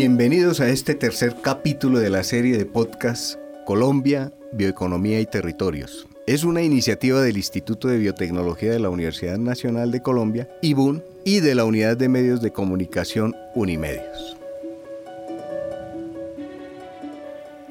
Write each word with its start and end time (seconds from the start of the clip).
Bienvenidos 0.00 0.60
a 0.60 0.68
este 0.68 0.94
tercer 0.94 1.34
capítulo 1.42 1.98
de 1.98 2.08
la 2.08 2.22
serie 2.22 2.56
de 2.56 2.64
podcast 2.64 3.34
Colombia, 3.66 4.32
Bioeconomía 4.52 5.18
y 5.18 5.26
Territorios. 5.26 6.06
Es 6.28 6.44
una 6.44 6.62
iniciativa 6.62 7.20
del 7.20 7.36
Instituto 7.36 7.88
de 7.88 7.98
Biotecnología 7.98 8.70
de 8.70 8.78
la 8.78 8.90
Universidad 8.90 9.38
Nacional 9.38 9.90
de 9.90 10.00
Colombia, 10.00 10.48
IBUN, 10.62 11.02
y 11.24 11.40
de 11.40 11.56
la 11.56 11.64
Unidad 11.64 11.96
de 11.96 12.08
Medios 12.08 12.40
de 12.40 12.52
Comunicación 12.52 13.34
Unimedios. 13.56 14.36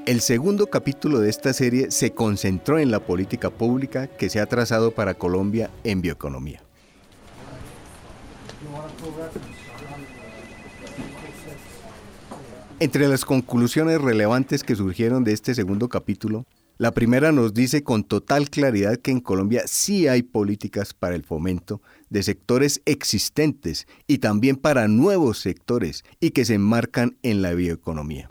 El 0.05 0.19
segundo 0.19 0.67
capítulo 0.67 1.21
de 1.21 1.30
esta 1.30 1.53
serie 1.53 1.91
se 1.91 2.11
concentró 2.11 2.77
en 2.77 2.91
la 2.91 2.99
política 2.99 3.52
pública 3.52 4.07
que 4.07 4.30
se 4.30 4.41
ha 4.41 4.47
trazado 4.47 4.91
para 4.91 5.13
Colombia 5.13 5.69
en 5.85 6.02
bioeconomía. 6.02 6.66
Entre 12.80 13.08
las 13.08 13.26
conclusiones 13.26 13.99
relevantes 13.99 14.63
que 14.63 14.76
surgieron 14.76 15.23
de 15.23 15.34
este 15.34 15.55
segundo 15.55 15.90
capítulo, 15.90 16.45
la 16.78 16.92
primera 16.92 17.31
nos 17.31 17.56
dice 17.56 17.84
con 17.84 18.03
total 18.03 18.52
claridad 18.52 18.97
que 18.97 19.09
en 19.09 19.19
Colombia 19.19 19.64
sí 19.66 20.08
hay 20.08 20.22
políticas 20.22 20.94
para 20.94 21.16
el 21.16 21.23
fomento 21.23 21.81
de 22.11 22.22
sectores 22.22 22.84
existentes 22.86 23.88
y 24.06 24.19
también 24.19 24.58
para 24.58 24.88
nuevos 24.88 25.39
sectores 25.39 26.03
y 26.19 26.30
que 26.30 26.45
se 26.45 26.53
enmarcan 26.53 27.17
en 27.23 27.42
la 27.42 27.56
bioeconomía. 27.56 28.30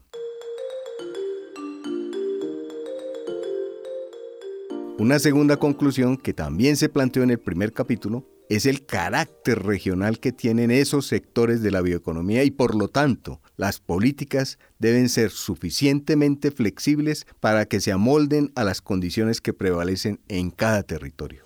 Una 4.98 5.18
segunda 5.18 5.56
conclusión 5.56 6.16
que 6.16 6.34
también 6.34 6.76
se 6.76 6.88
planteó 6.88 7.24
en 7.24 7.30
el 7.30 7.40
primer 7.40 7.72
capítulo 7.72 8.24
es 8.48 8.66
el 8.66 8.86
carácter 8.86 9.62
regional 9.62 10.20
que 10.20 10.32
tienen 10.32 10.70
esos 10.70 11.06
sectores 11.06 11.62
de 11.62 11.70
la 11.70 11.80
bioeconomía 11.80 12.44
y 12.44 12.50
por 12.50 12.74
lo 12.74 12.88
tanto 12.88 13.40
las 13.56 13.80
políticas 13.80 14.58
deben 14.78 15.08
ser 15.08 15.30
suficientemente 15.30 16.50
flexibles 16.50 17.26
para 17.40 17.66
que 17.66 17.80
se 17.80 17.92
amolden 17.92 18.52
a 18.54 18.64
las 18.64 18.80
condiciones 18.80 19.40
que 19.40 19.52
prevalecen 19.52 20.20
en 20.28 20.50
cada 20.50 20.82
territorio. 20.82 21.42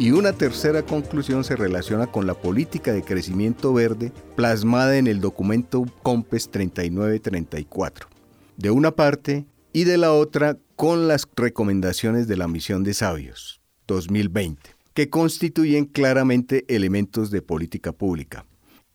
Y 0.00 0.12
una 0.12 0.32
tercera 0.32 0.84
conclusión 0.84 1.42
se 1.42 1.56
relaciona 1.56 2.06
con 2.06 2.24
la 2.24 2.34
política 2.34 2.92
de 2.92 3.02
crecimiento 3.02 3.72
verde 3.74 4.12
plasmada 4.36 4.96
en 4.96 5.08
el 5.08 5.20
documento 5.20 5.84
COMPES 6.04 6.50
3934. 6.50 8.08
De 8.56 8.70
una 8.70 8.92
parte, 8.92 9.44
y 9.78 9.84
de 9.84 9.96
la 9.96 10.12
otra 10.12 10.58
con 10.74 11.06
las 11.06 11.28
recomendaciones 11.36 12.26
de 12.26 12.36
la 12.36 12.48
Misión 12.48 12.82
de 12.82 12.94
Sabios 12.94 13.60
2020, 13.86 14.74
que 14.92 15.08
constituyen 15.08 15.84
claramente 15.84 16.64
elementos 16.66 17.30
de 17.30 17.42
política 17.42 17.92
pública. 17.92 18.44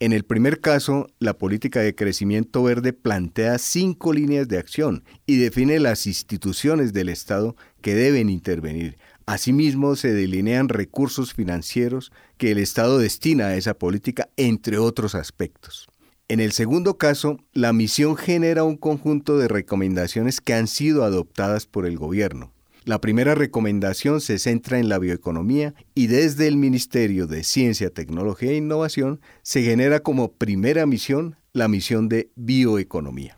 En 0.01 0.11
el 0.11 0.25
primer 0.25 0.59
caso, 0.59 1.07
la 1.19 1.37
política 1.37 1.79
de 1.79 1.95
crecimiento 1.95 2.63
verde 2.63 2.91
plantea 2.91 3.59
cinco 3.59 4.11
líneas 4.11 4.49
de 4.49 4.57
acción 4.57 5.05
y 5.25 5.37
define 5.37 5.79
las 5.79 6.05
instituciones 6.05 6.91
del 6.91 7.07
Estado 7.07 7.55
que 7.79 7.95
deben 7.95 8.29
intervenir. 8.29 8.97
Asimismo, 9.25 9.95
se 9.95 10.11
delinean 10.11 10.67
recursos 10.67 11.33
financieros 11.33 12.11
que 12.37 12.51
el 12.51 12.57
Estado 12.57 12.97
destina 12.97 13.45
a 13.45 13.55
esa 13.55 13.73
política, 13.73 14.27
entre 14.35 14.79
otros 14.79 15.15
aspectos. 15.15 15.87
En 16.33 16.39
el 16.39 16.51
segundo 16.51 16.97
caso, 16.97 17.37
la 17.53 17.73
misión 17.73 18.15
genera 18.15 18.63
un 18.63 18.75
conjunto 18.75 19.37
de 19.37 19.47
recomendaciones 19.47 20.41
que 20.41 20.55
han 20.55 20.65
sido 20.65 21.03
adoptadas 21.03 21.67
por 21.67 21.85
el 21.85 21.95
gobierno. 21.95 22.51
La 22.85 22.99
primera 22.99 23.35
recomendación 23.35 24.19
se 24.19 24.39
centra 24.39 24.79
en 24.79 24.89
la 24.89 24.97
bioeconomía 24.97 25.75
y 25.93 26.07
desde 26.07 26.47
el 26.47 26.57
Ministerio 26.57 27.27
de 27.27 27.43
Ciencia, 27.43 27.91
Tecnología 27.91 28.49
e 28.49 28.55
Innovación 28.55 29.21
se 29.43 29.61
genera 29.61 29.99
como 29.99 30.31
primera 30.31 30.87
misión 30.87 31.35
la 31.51 31.67
misión 31.67 32.09
de 32.09 32.31
bioeconomía. 32.35 33.37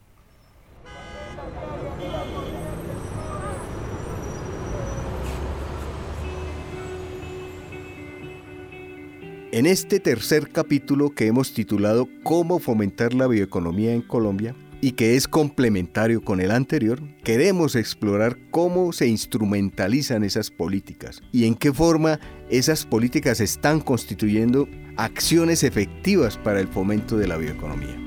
En 9.56 9.66
este 9.66 10.02
tercer 10.02 10.50
capítulo 10.50 11.12
que 11.12 11.28
hemos 11.28 11.54
titulado 11.54 12.10
Cómo 12.24 12.60
fomentar 12.60 13.14
la 13.14 13.26
bioeconomía 13.26 13.94
en 13.94 14.02
Colombia 14.02 14.54
y 14.82 14.92
que 14.92 15.16
es 15.16 15.30
complementario 15.30 16.22
con 16.22 16.42
el 16.42 16.52
anterior, 16.52 17.02
queremos 17.24 17.78
explorar 17.78 18.38
cómo 18.52 18.92
se 18.92 19.08
instrumentalizan 19.08 20.26
esas 20.26 20.52
políticas 20.52 21.22
y 21.32 21.46
en 21.46 21.56
qué 21.56 21.72
forma 21.72 22.20
esas 22.50 22.86
políticas 22.86 23.40
están 23.40 23.80
constituyendo 23.80 24.68
acciones 24.98 25.64
efectivas 25.64 26.38
para 26.38 26.60
el 26.60 26.68
fomento 26.68 27.18
de 27.18 27.28
la 27.28 27.38
bioeconomía. 27.38 27.98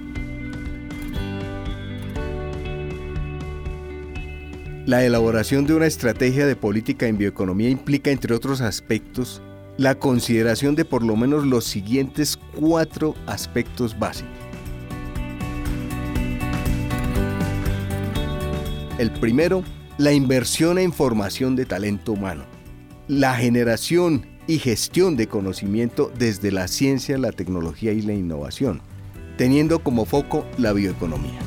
La 4.85 5.03
elaboración 5.03 5.67
de 5.67 5.73
una 5.73 5.87
estrategia 5.87 6.47
de 6.47 6.57
política 6.57 7.07
en 7.07 7.17
bioeconomía 7.17 7.71
implica, 7.71 8.11
entre 8.11 8.35
otros 8.35 8.61
aspectos, 8.61 9.41
la 9.79 9.95
consideración 9.95 10.75
de 10.75 10.85
por 10.85 11.05
lo 11.05 11.17
menos 11.17 11.47
los 11.47 11.65
siguientes 11.65 12.37
cuatro 12.37 13.15
aspectos 13.27 13.97
básicos. 13.99 14.33
El 18.99 19.13
primero, 19.13 19.63
la 19.97 20.13
inversión 20.13 20.79
en 20.79 20.93
formación 20.93 21.55
de 21.55 21.65
talento 21.65 22.13
humano. 22.13 22.45
La 23.07 23.37
generación 23.37 24.27
y 24.49 24.59
gestión 24.59 25.17
de 25.17 25.29
conocimiento 25.29 26.11
desde 26.19 26.51
la 26.51 26.67
ciencia, 26.67 27.17
la 27.17 27.31
tecnología 27.31 27.93
y 27.93 28.03
la 28.03 28.15
innovación, 28.15 28.83
teniendo 29.37 29.79
como 29.79 30.05
foco 30.05 30.45
la 30.59 30.73
bioeconomía. 30.73 31.39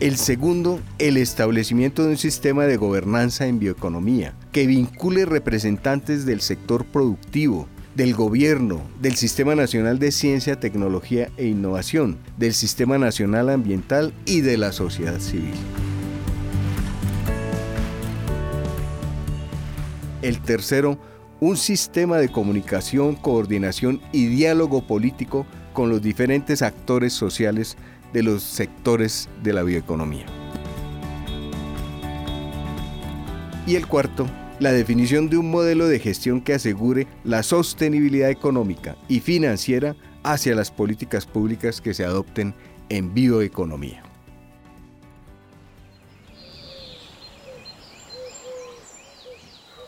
El 0.00 0.16
segundo, 0.16 0.80
el 0.98 1.18
establecimiento 1.18 2.04
de 2.04 2.12
un 2.12 2.16
sistema 2.16 2.64
de 2.64 2.78
gobernanza 2.78 3.46
en 3.46 3.58
bioeconomía 3.58 4.32
que 4.50 4.66
vincule 4.66 5.26
representantes 5.26 6.24
del 6.24 6.40
sector 6.40 6.86
productivo, 6.86 7.68
del 7.94 8.14
gobierno, 8.14 8.80
del 9.02 9.16
Sistema 9.16 9.54
Nacional 9.54 9.98
de 9.98 10.10
Ciencia, 10.10 10.58
Tecnología 10.58 11.28
e 11.36 11.48
Innovación, 11.48 12.16
del 12.38 12.54
Sistema 12.54 12.96
Nacional 12.96 13.50
Ambiental 13.50 14.14
y 14.24 14.40
de 14.40 14.56
la 14.56 14.72
sociedad 14.72 15.20
civil. 15.20 15.52
El 20.22 20.40
tercero, 20.40 20.98
un 21.40 21.58
sistema 21.58 22.16
de 22.16 22.30
comunicación, 22.30 23.16
coordinación 23.16 24.00
y 24.12 24.28
diálogo 24.28 24.86
político 24.86 25.44
con 25.74 25.90
los 25.90 26.00
diferentes 26.00 26.62
actores 26.62 27.12
sociales 27.12 27.76
de 28.12 28.22
los 28.22 28.42
sectores 28.42 29.28
de 29.42 29.52
la 29.52 29.62
bioeconomía. 29.62 30.26
Y 33.66 33.76
el 33.76 33.86
cuarto, 33.86 34.26
la 34.58 34.72
definición 34.72 35.28
de 35.30 35.36
un 35.36 35.50
modelo 35.50 35.86
de 35.86 36.00
gestión 36.00 36.40
que 36.40 36.54
asegure 36.54 37.06
la 37.24 37.42
sostenibilidad 37.42 38.30
económica 38.30 38.96
y 39.08 39.20
financiera 39.20 39.96
hacia 40.22 40.54
las 40.54 40.70
políticas 40.70 41.26
públicas 41.26 41.80
que 41.80 41.94
se 41.94 42.04
adopten 42.04 42.54
en 42.88 43.14
bioeconomía. 43.14 44.02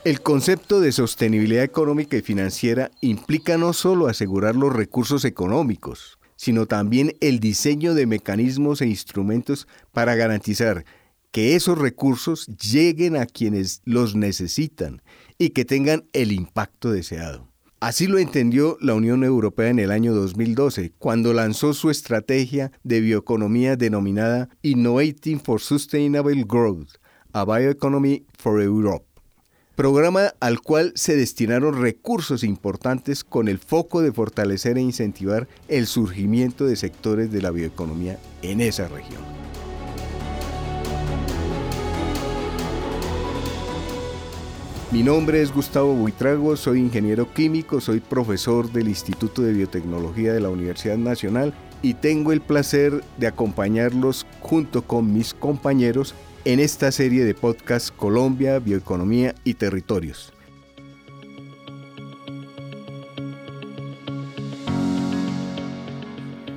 El 0.05 0.20
concepto 0.20 0.81
de 0.81 0.91
sostenibilidad 0.91 1.62
económica 1.62 2.17
y 2.17 2.23
financiera 2.23 2.91
implica 3.00 3.56
no 3.56 3.73
solo 3.73 4.08
asegurar 4.08 4.56
los 4.56 4.73
recursos 4.73 5.25
económicos, 5.25 6.19
sino 6.43 6.67
también 6.67 7.15
el 7.21 7.39
diseño 7.39 7.94
de 7.94 8.05
mecanismos 8.05 8.83
e 8.83 8.89
instrumentos 8.89 9.69
para 9.93 10.17
garantizar 10.17 10.85
que 11.31 11.55
esos 11.55 11.79
recursos 11.79 12.49
lleguen 12.49 13.15
a 13.15 13.27
quienes 13.27 13.81
los 13.85 14.17
necesitan 14.17 15.03
y 15.39 15.50
que 15.50 15.65
tengan 15.65 16.03
el 16.12 16.33
impacto 16.33 16.91
deseado. 16.91 17.49
Así 17.79 18.09
lo 18.09 18.19
entendió 18.19 18.77
la 18.81 18.94
Unión 18.94 19.23
Europea 19.23 19.69
en 19.69 19.79
el 19.79 19.93
año 19.93 20.15
2012, 20.15 20.93
cuando 20.99 21.33
lanzó 21.33 21.75
su 21.75 21.91
estrategia 21.91 22.73
de 22.83 23.00
bioeconomía 23.00 23.77
denominada 23.77 24.49
Innovating 24.62 25.39
for 25.39 25.61
Sustainable 25.61 26.43
Growth, 26.44 26.97
a 27.33 27.44
Bioeconomy 27.44 28.27
for 28.37 28.61
Europe, 28.61 29.06
programa 29.74 30.34
al 30.40 30.60
cual 30.60 30.92
se 30.94 31.16
destinaron 31.16 31.80
recursos 31.80 32.44
importantes 32.44 33.24
con 33.24 33.48
el 33.48 33.58
foco 33.58 34.02
de 34.02 34.12
fortalecer 34.12 34.76
e 34.76 34.82
incentivar 34.82 35.48
el 35.69 35.86
surgimiento 35.86 36.66
de 36.66 36.76
sectores 36.76 37.32
de 37.32 37.40
la 37.40 37.50
bioeconomía 37.50 38.19
en 38.42 38.60
esa 38.60 38.88
región. 38.88 39.22
Mi 44.90 45.02
nombre 45.02 45.40
es 45.40 45.54
Gustavo 45.54 45.94
Buitrago, 45.94 46.54
soy 46.54 46.78
ingeniero 46.78 47.32
químico, 47.32 47.80
soy 47.80 48.00
profesor 48.00 48.70
del 48.70 48.88
Instituto 48.88 49.40
de 49.40 49.54
Biotecnología 49.54 50.34
de 50.34 50.40
la 50.40 50.50
Universidad 50.50 50.98
Nacional 50.98 51.54
y 51.80 51.94
tengo 51.94 52.30
el 52.30 52.42
placer 52.42 53.02
de 53.16 53.26
acompañarlos 53.26 54.26
junto 54.42 54.82
con 54.82 55.14
mis 55.14 55.32
compañeros 55.32 56.14
en 56.44 56.61
esta 56.61 56.91
serie 56.91 57.25
de 57.25 57.35
podcast 57.35 57.94
Colombia, 57.94 58.59
Bioeconomía 58.59 59.35
y 59.44 59.55
Territorios. 59.55 60.33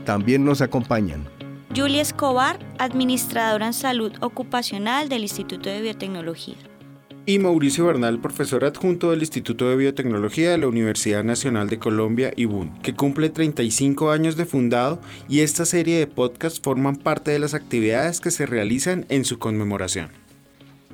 También 0.05 0.45
nos 0.45 0.61
acompañan 0.61 1.27
Julia 1.75 2.01
Escobar, 2.01 2.59
administradora 2.77 3.67
en 3.67 3.73
salud 3.73 4.13
ocupacional 4.21 5.09
del 5.09 5.23
Instituto 5.23 5.69
de 5.69 5.81
Biotecnología 5.81 6.55
y 7.27 7.39
Mauricio 7.39 7.85
Bernal, 7.85 8.19
profesor 8.19 8.65
adjunto 8.65 9.09
del 9.09 9.21
Instituto 9.21 9.67
de 9.67 9.75
Biotecnología 9.75 10.51
de 10.51 10.59
la 10.59 10.67
Universidad 10.67 11.23
Nacional 11.23 11.69
de 11.69 11.79
Colombia, 11.79 12.31
IBUN, 12.35 12.79
que 12.83 12.93
cumple 12.93 13.29
35 13.29 14.11
años 14.11 14.35
de 14.35 14.45
fundado 14.45 14.99
y 15.27 15.39
esta 15.39 15.65
serie 15.65 15.97
de 15.97 16.07
podcasts 16.07 16.59
forman 16.61 16.97
parte 16.97 17.31
de 17.31 17.39
las 17.39 17.55
actividades 17.55 18.21
que 18.21 18.29
se 18.29 18.45
realizan 18.45 19.05
en 19.09 19.25
su 19.25 19.39
conmemoración. 19.39 20.11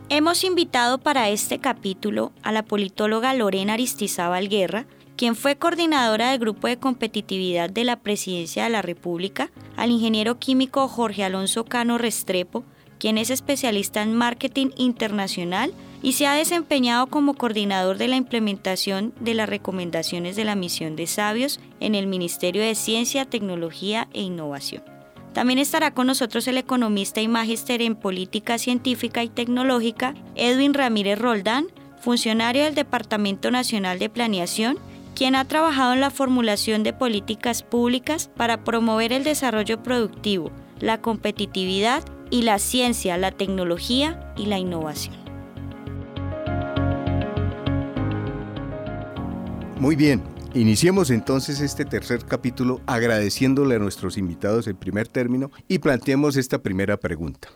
Hemos 0.10 0.44
invitado 0.44 1.00
para 1.00 1.30
este 1.30 1.60
capítulo 1.60 2.31
a 2.44 2.51
la 2.51 2.63
politóloga 2.63 3.33
Lorena 3.33 3.74
Aristizábal 3.74 4.48
Guerra, 4.48 4.86
quien 5.18 5.36
fue 5.36 5.57
coordinadora 5.57 6.31
del 6.31 6.39
Grupo 6.39 6.68
de 6.68 6.78
Competitividad 6.78 7.69
de 7.69 7.83
la 7.83 8.00
Presidencia 8.00 8.63
de 8.63 8.69
la 8.69 8.81
República, 8.81 9.51
al 9.75 9.92
ingeniero 9.92 10.39
químico 10.39 10.88
Jorge 10.88 11.24
Alonso 11.24 11.66
Cano 11.66 11.98
Restrepo, 11.98 12.63
quien 13.00 13.18
es 13.18 13.30
especialista 13.30 14.01
en 14.01 14.16
marketing 14.16 14.68
internacional 14.78 15.74
y 16.03 16.13
se 16.13 16.27
ha 16.27 16.33
desempeñado 16.33 17.07
como 17.07 17.36
coordinador 17.36 17.98
de 17.98 18.07
la 18.07 18.15
implementación 18.15 19.13
de 19.19 19.33
las 19.33 19.50
recomendaciones 19.50 20.36
de 20.36 20.45
la 20.45 20.56
misión 20.56 20.95
de 20.95 21.07
sabios 21.07 21.59
en 21.80 21.95
el 21.95 22.07
Ministerio 22.07 22.62
de 22.62 22.75
Ciencia, 22.75 23.25
Tecnología 23.25 24.07
e 24.13 24.21
Innovación. 24.21 24.83
También 25.33 25.59
estará 25.59 25.94
con 25.94 26.07
nosotros 26.07 26.48
el 26.48 26.57
economista 26.57 27.21
y 27.21 27.27
magíster 27.27 27.81
en 27.81 27.95
política 27.95 28.57
científica 28.57 29.24
y 29.24 29.30
tecnológica 29.30 30.13
Edwin 30.36 30.74
Ramírez 30.74 31.19
Roldán, 31.19 31.68
funcionario 32.01 32.65
del 32.65 32.75
Departamento 32.75 33.50
Nacional 33.51 34.00
de 34.00 34.09
Planeación, 34.09 34.77
quien 35.15 35.36
ha 35.36 35.45
trabajado 35.45 35.94
en 35.94 36.01
la 36.01 36.09
formulación 36.09 36.83
de 36.83 36.94
políticas 36.94 37.63
públicas 37.63 38.30
para 38.36 38.63
promover 38.63 39.13
el 39.13 39.24
desarrollo 39.24 39.83
productivo, 39.83 40.51
la 40.80 41.00
competitividad 41.00 42.04
y 42.30 42.42
la 42.42 42.59
ciencia, 42.59 43.18
la 43.18 43.31
tecnología 43.31 44.33
y 44.36 44.47
la 44.47 44.57
innovación. 44.57 45.20
Muy 49.81 49.95
bien, 49.95 50.22
iniciemos 50.54 51.10
entonces 51.10 51.60
este 51.60 51.86
tercer 51.86 52.24
capítulo 52.24 52.81
agradeciéndole 52.86 53.78
a 53.78 53.80
nuestros 53.80 54.16
invitados 54.16 54.68
en 54.68 54.78
primer 54.78 55.07
término 55.07 55.50
y 55.68 55.80
planteemos 55.80 56.38
esta 56.38 56.62
primera 56.62 56.98
pregunta. 56.98 57.50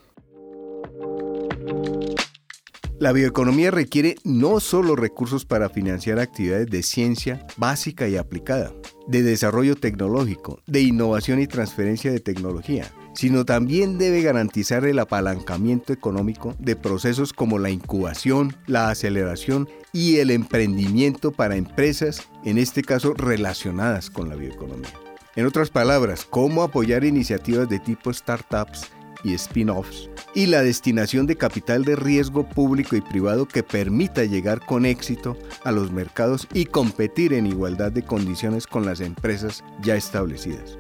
La 2.98 3.12
bioeconomía 3.12 3.70
requiere 3.70 4.16
no 4.24 4.60
solo 4.60 4.96
recursos 4.96 5.46
para 5.46 5.70
financiar 5.70 6.18
actividades 6.18 6.66
de 6.66 6.82
ciencia 6.82 7.46
básica 7.58 8.08
y 8.08 8.18
aplicada, 8.18 8.74
de 9.06 9.22
desarrollo 9.22 9.76
tecnológico, 9.76 10.64
de 10.66 10.82
innovación 10.82 11.40
y 11.40 11.46
transferencia 11.46 12.12
de 12.12 12.22
tecnología, 12.22 12.92
sino 13.16 13.46
también 13.46 13.98
debe 13.98 14.22
garantizar 14.22 14.86
el 14.86 15.00
apalancamiento 15.00 15.94
económico 15.94 16.54
de 16.60 16.76
procesos 16.76 17.34
como 17.34 17.60
la 17.60 17.70
incubación, 17.70 18.56
la 18.68 18.90
aceleración 18.90 19.68
y 19.92 20.18
el 20.18 20.32
emprendimiento 20.32 21.32
para 21.32 21.56
empresas, 21.56 22.28
en 22.44 22.58
este 22.58 22.84
caso 22.84 23.14
relacionadas 23.14 24.10
con 24.10 24.30
la 24.30 24.36
bioeconomía. 24.36 24.92
En 25.36 25.46
otras 25.46 25.70
palabras, 25.70 26.26
cómo 26.30 26.64
apoyar 26.64 27.04
iniciativas 27.04 27.68
de 27.68 27.80
tipo 27.80 28.14
startups 28.14 28.90
y 29.24 29.34
spin-offs, 29.34 30.10
y 30.34 30.46
la 30.46 30.62
destinación 30.62 31.26
de 31.26 31.36
capital 31.36 31.84
de 31.84 31.96
riesgo 31.96 32.48
público 32.48 32.96
y 32.96 33.02
privado 33.02 33.48
que 33.48 33.64
permita 33.64 34.24
llegar 34.24 34.64
con 34.66 34.86
éxito 34.86 35.36
a 35.64 35.72
los 35.72 35.92
mercados 35.92 36.48
y 36.54 36.66
competir 36.66 37.34
en 37.34 37.48
igualdad 37.48 37.92
de 37.92 38.04
condiciones 38.04 38.68
con 38.68 38.86
las 38.86 39.02
empresas 39.02 39.64
ya 39.82 39.96
establecidas. 39.96 40.78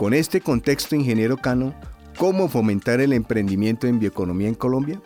Con 0.00 0.14
este 0.14 0.40
contexto, 0.40 0.96
ingeniero 0.96 1.36
Cano, 1.36 1.74
¿cómo 2.16 2.48
fomentar 2.48 3.02
el 3.02 3.12
emprendimiento 3.12 3.86
en 3.86 3.98
bioeconomía 3.98 4.48
en 4.48 4.54
Colombia? 4.54 4.98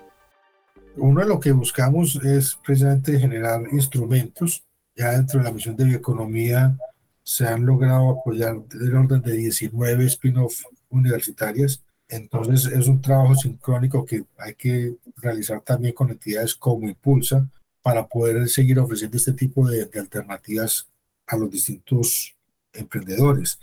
Uno 0.96 1.20
de 1.20 1.26
lo 1.26 1.40
que 1.40 1.50
buscamos 1.50 2.14
es 2.22 2.56
precisamente 2.64 3.18
generar 3.18 3.62
instrumentos. 3.72 4.62
Ya 4.94 5.10
dentro 5.10 5.40
de 5.40 5.46
la 5.46 5.50
misión 5.50 5.74
de 5.74 5.86
bioeconomía 5.86 6.78
se 7.24 7.44
han 7.44 7.66
logrado 7.66 8.08
apoyar 8.08 8.62
del 8.68 8.94
orden 8.94 9.20
de 9.20 9.32
19 9.32 10.04
spin-off 10.04 10.62
universitarias. 10.90 11.82
Entonces 12.08 12.66
es 12.66 12.86
un 12.86 13.02
trabajo 13.02 13.34
sincrónico 13.34 14.04
que 14.04 14.24
hay 14.38 14.54
que 14.54 14.94
realizar 15.16 15.60
también 15.62 15.92
con 15.92 16.10
entidades 16.10 16.54
como 16.54 16.88
Impulsa 16.88 17.44
para 17.82 18.06
poder 18.06 18.48
seguir 18.48 18.78
ofreciendo 18.78 19.16
este 19.16 19.32
tipo 19.32 19.68
de, 19.68 19.86
de 19.86 19.98
alternativas 19.98 20.86
a 21.26 21.36
los 21.36 21.50
distintos 21.50 22.36
emprendedores 22.72 23.58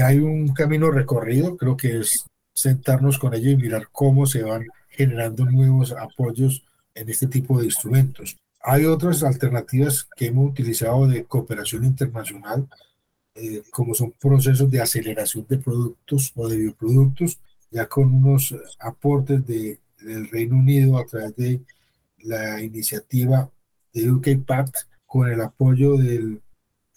hay 0.00 0.18
un 0.18 0.52
camino 0.52 0.90
recorrido, 0.90 1.56
creo 1.56 1.76
que 1.76 2.00
es 2.00 2.24
sentarnos 2.52 3.18
con 3.18 3.34
ellos 3.34 3.54
y 3.54 3.56
mirar 3.56 3.88
cómo 3.92 4.26
se 4.26 4.42
van 4.42 4.66
generando 4.88 5.44
nuevos 5.46 5.92
apoyos 5.92 6.64
en 6.94 7.08
este 7.08 7.26
tipo 7.26 7.58
de 7.58 7.66
instrumentos. 7.66 8.36
Hay 8.62 8.84
otras 8.84 9.22
alternativas 9.22 10.06
que 10.16 10.26
hemos 10.26 10.50
utilizado 10.50 11.06
de 11.06 11.24
cooperación 11.24 11.84
internacional, 11.84 12.68
eh, 13.34 13.62
como 13.70 13.94
son 13.94 14.12
procesos 14.12 14.70
de 14.70 14.80
aceleración 14.80 15.46
de 15.48 15.58
productos 15.58 16.32
o 16.34 16.48
de 16.48 16.58
bioproductos, 16.58 17.38
ya 17.70 17.86
con 17.86 18.12
unos 18.12 18.54
aportes 18.78 19.46
de, 19.46 19.78
del 20.00 20.28
Reino 20.28 20.56
Unido 20.56 20.98
a 20.98 21.06
través 21.06 21.34
de 21.36 21.60
la 22.18 22.60
iniciativa 22.60 23.50
de 23.94 24.10
UK 24.10 24.44
Pact, 24.46 24.76
con 25.06 25.28
el 25.28 25.40
apoyo 25.40 25.96
del 25.96 26.40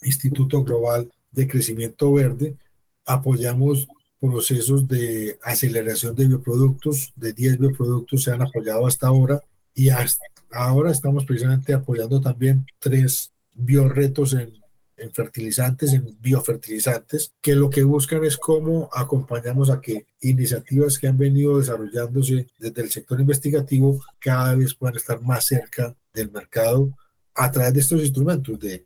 Instituto 0.01 0.63
Global 0.63 1.11
de 1.31 1.47
Crecimiento 1.47 2.11
Verde, 2.11 2.55
apoyamos 3.05 3.87
procesos 4.19 4.87
de 4.87 5.37
aceleración 5.43 6.15
de 6.15 6.27
bioproductos, 6.27 7.11
de 7.15 7.33
10 7.33 7.59
bioproductos 7.59 8.23
se 8.23 8.31
han 8.31 8.41
apoyado 8.41 8.87
hasta 8.87 9.07
ahora 9.07 9.41
y 9.73 9.89
hasta 9.89 10.23
ahora 10.51 10.91
estamos 10.91 11.25
precisamente 11.25 11.73
apoyando 11.73 12.21
también 12.21 12.65
tres 12.79 13.33
bioretos 13.53 14.33
en, 14.33 14.53
en 14.97 15.11
fertilizantes, 15.11 15.93
en 15.93 16.17
biofertilizantes, 16.21 17.33
que 17.41 17.55
lo 17.55 17.69
que 17.69 17.83
buscan 17.83 18.23
es 18.23 18.37
cómo 18.37 18.89
acompañamos 18.93 19.69
a 19.69 19.81
que 19.81 20.05
iniciativas 20.21 20.97
que 20.97 21.07
han 21.07 21.17
venido 21.17 21.59
desarrollándose 21.59 22.47
desde 22.57 22.81
el 22.81 22.91
sector 22.91 23.19
investigativo 23.19 23.99
cada 24.19 24.55
vez 24.55 24.73
puedan 24.73 24.95
estar 24.95 25.21
más 25.21 25.45
cerca 25.45 25.95
del 26.13 26.31
mercado 26.31 26.95
a 27.35 27.51
través 27.51 27.73
de 27.73 27.79
estos 27.81 28.01
instrumentos, 28.01 28.59
de 28.59 28.85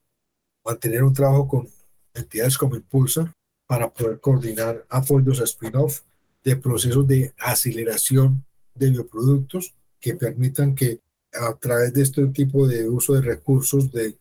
mantener 0.65 1.03
un 1.03 1.13
trabajo 1.13 1.47
con 1.47 1.69
entidades 2.13 2.57
como 2.57 2.75
Impulsa, 2.75 3.33
para 3.67 3.93
poder 3.93 4.19
coordinar 4.19 4.85
apoyos 4.89 5.41
a 5.41 5.43
spin-off 5.43 6.01
de 6.43 6.55
procesos 6.55 7.05
de 7.05 7.33
aceleración 7.37 8.45
de 8.73 8.89
bioproductos 8.89 9.75
que 9.99 10.15
permitan 10.15 10.73
que 10.73 11.01
a 11.33 11.53
través 11.55 11.93
de 11.93 12.03
este 12.03 12.25
tipo 12.27 12.67
de 12.67 12.87
uso 12.87 13.13
de 13.13 13.21
recursos, 13.21 13.91
de, 13.91 14.17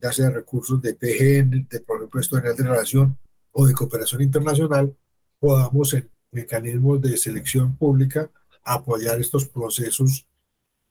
ya 0.00 0.12
sea 0.12 0.30
recursos 0.30 0.80
de 0.80 0.94
PGN, 0.94 1.68
de 1.68 1.80
por 1.80 1.98
ejemplo 1.98 2.40
de 2.40 2.62
relación 2.62 3.18
o 3.52 3.66
de 3.66 3.74
cooperación 3.74 4.22
internacional, 4.22 4.96
podamos 5.38 5.92
en 5.92 6.08
mecanismos 6.32 7.00
de 7.02 7.16
selección 7.18 7.76
pública 7.76 8.30
apoyar 8.64 9.20
estos 9.20 9.46
procesos 9.46 10.26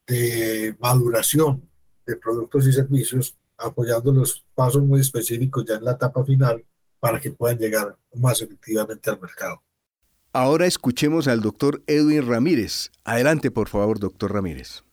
de 0.05 0.75
maduración 0.79 1.67
de 2.05 2.15
productos 2.17 2.67
y 2.67 2.73
servicios, 2.73 3.35
apoyando 3.57 4.11
los 4.11 4.45
pasos 4.53 4.83
muy 4.83 5.01
específicos 5.01 5.65
ya 5.67 5.75
en 5.75 5.85
la 5.85 5.91
etapa 5.93 6.23
final 6.23 6.63
para 6.99 7.19
que 7.19 7.31
puedan 7.31 7.57
llegar 7.57 7.97
más 8.15 8.41
efectivamente 8.41 9.09
al 9.09 9.19
mercado. 9.19 9.61
Ahora 10.31 10.67
escuchemos 10.67 11.27
al 11.27 11.41
doctor 11.41 11.81
Edwin 11.87 12.27
Ramírez. 12.27 12.91
Adelante, 13.03 13.49
por 13.49 13.67
favor, 13.67 13.99
doctor 13.99 14.33
Ramírez. 14.33 14.83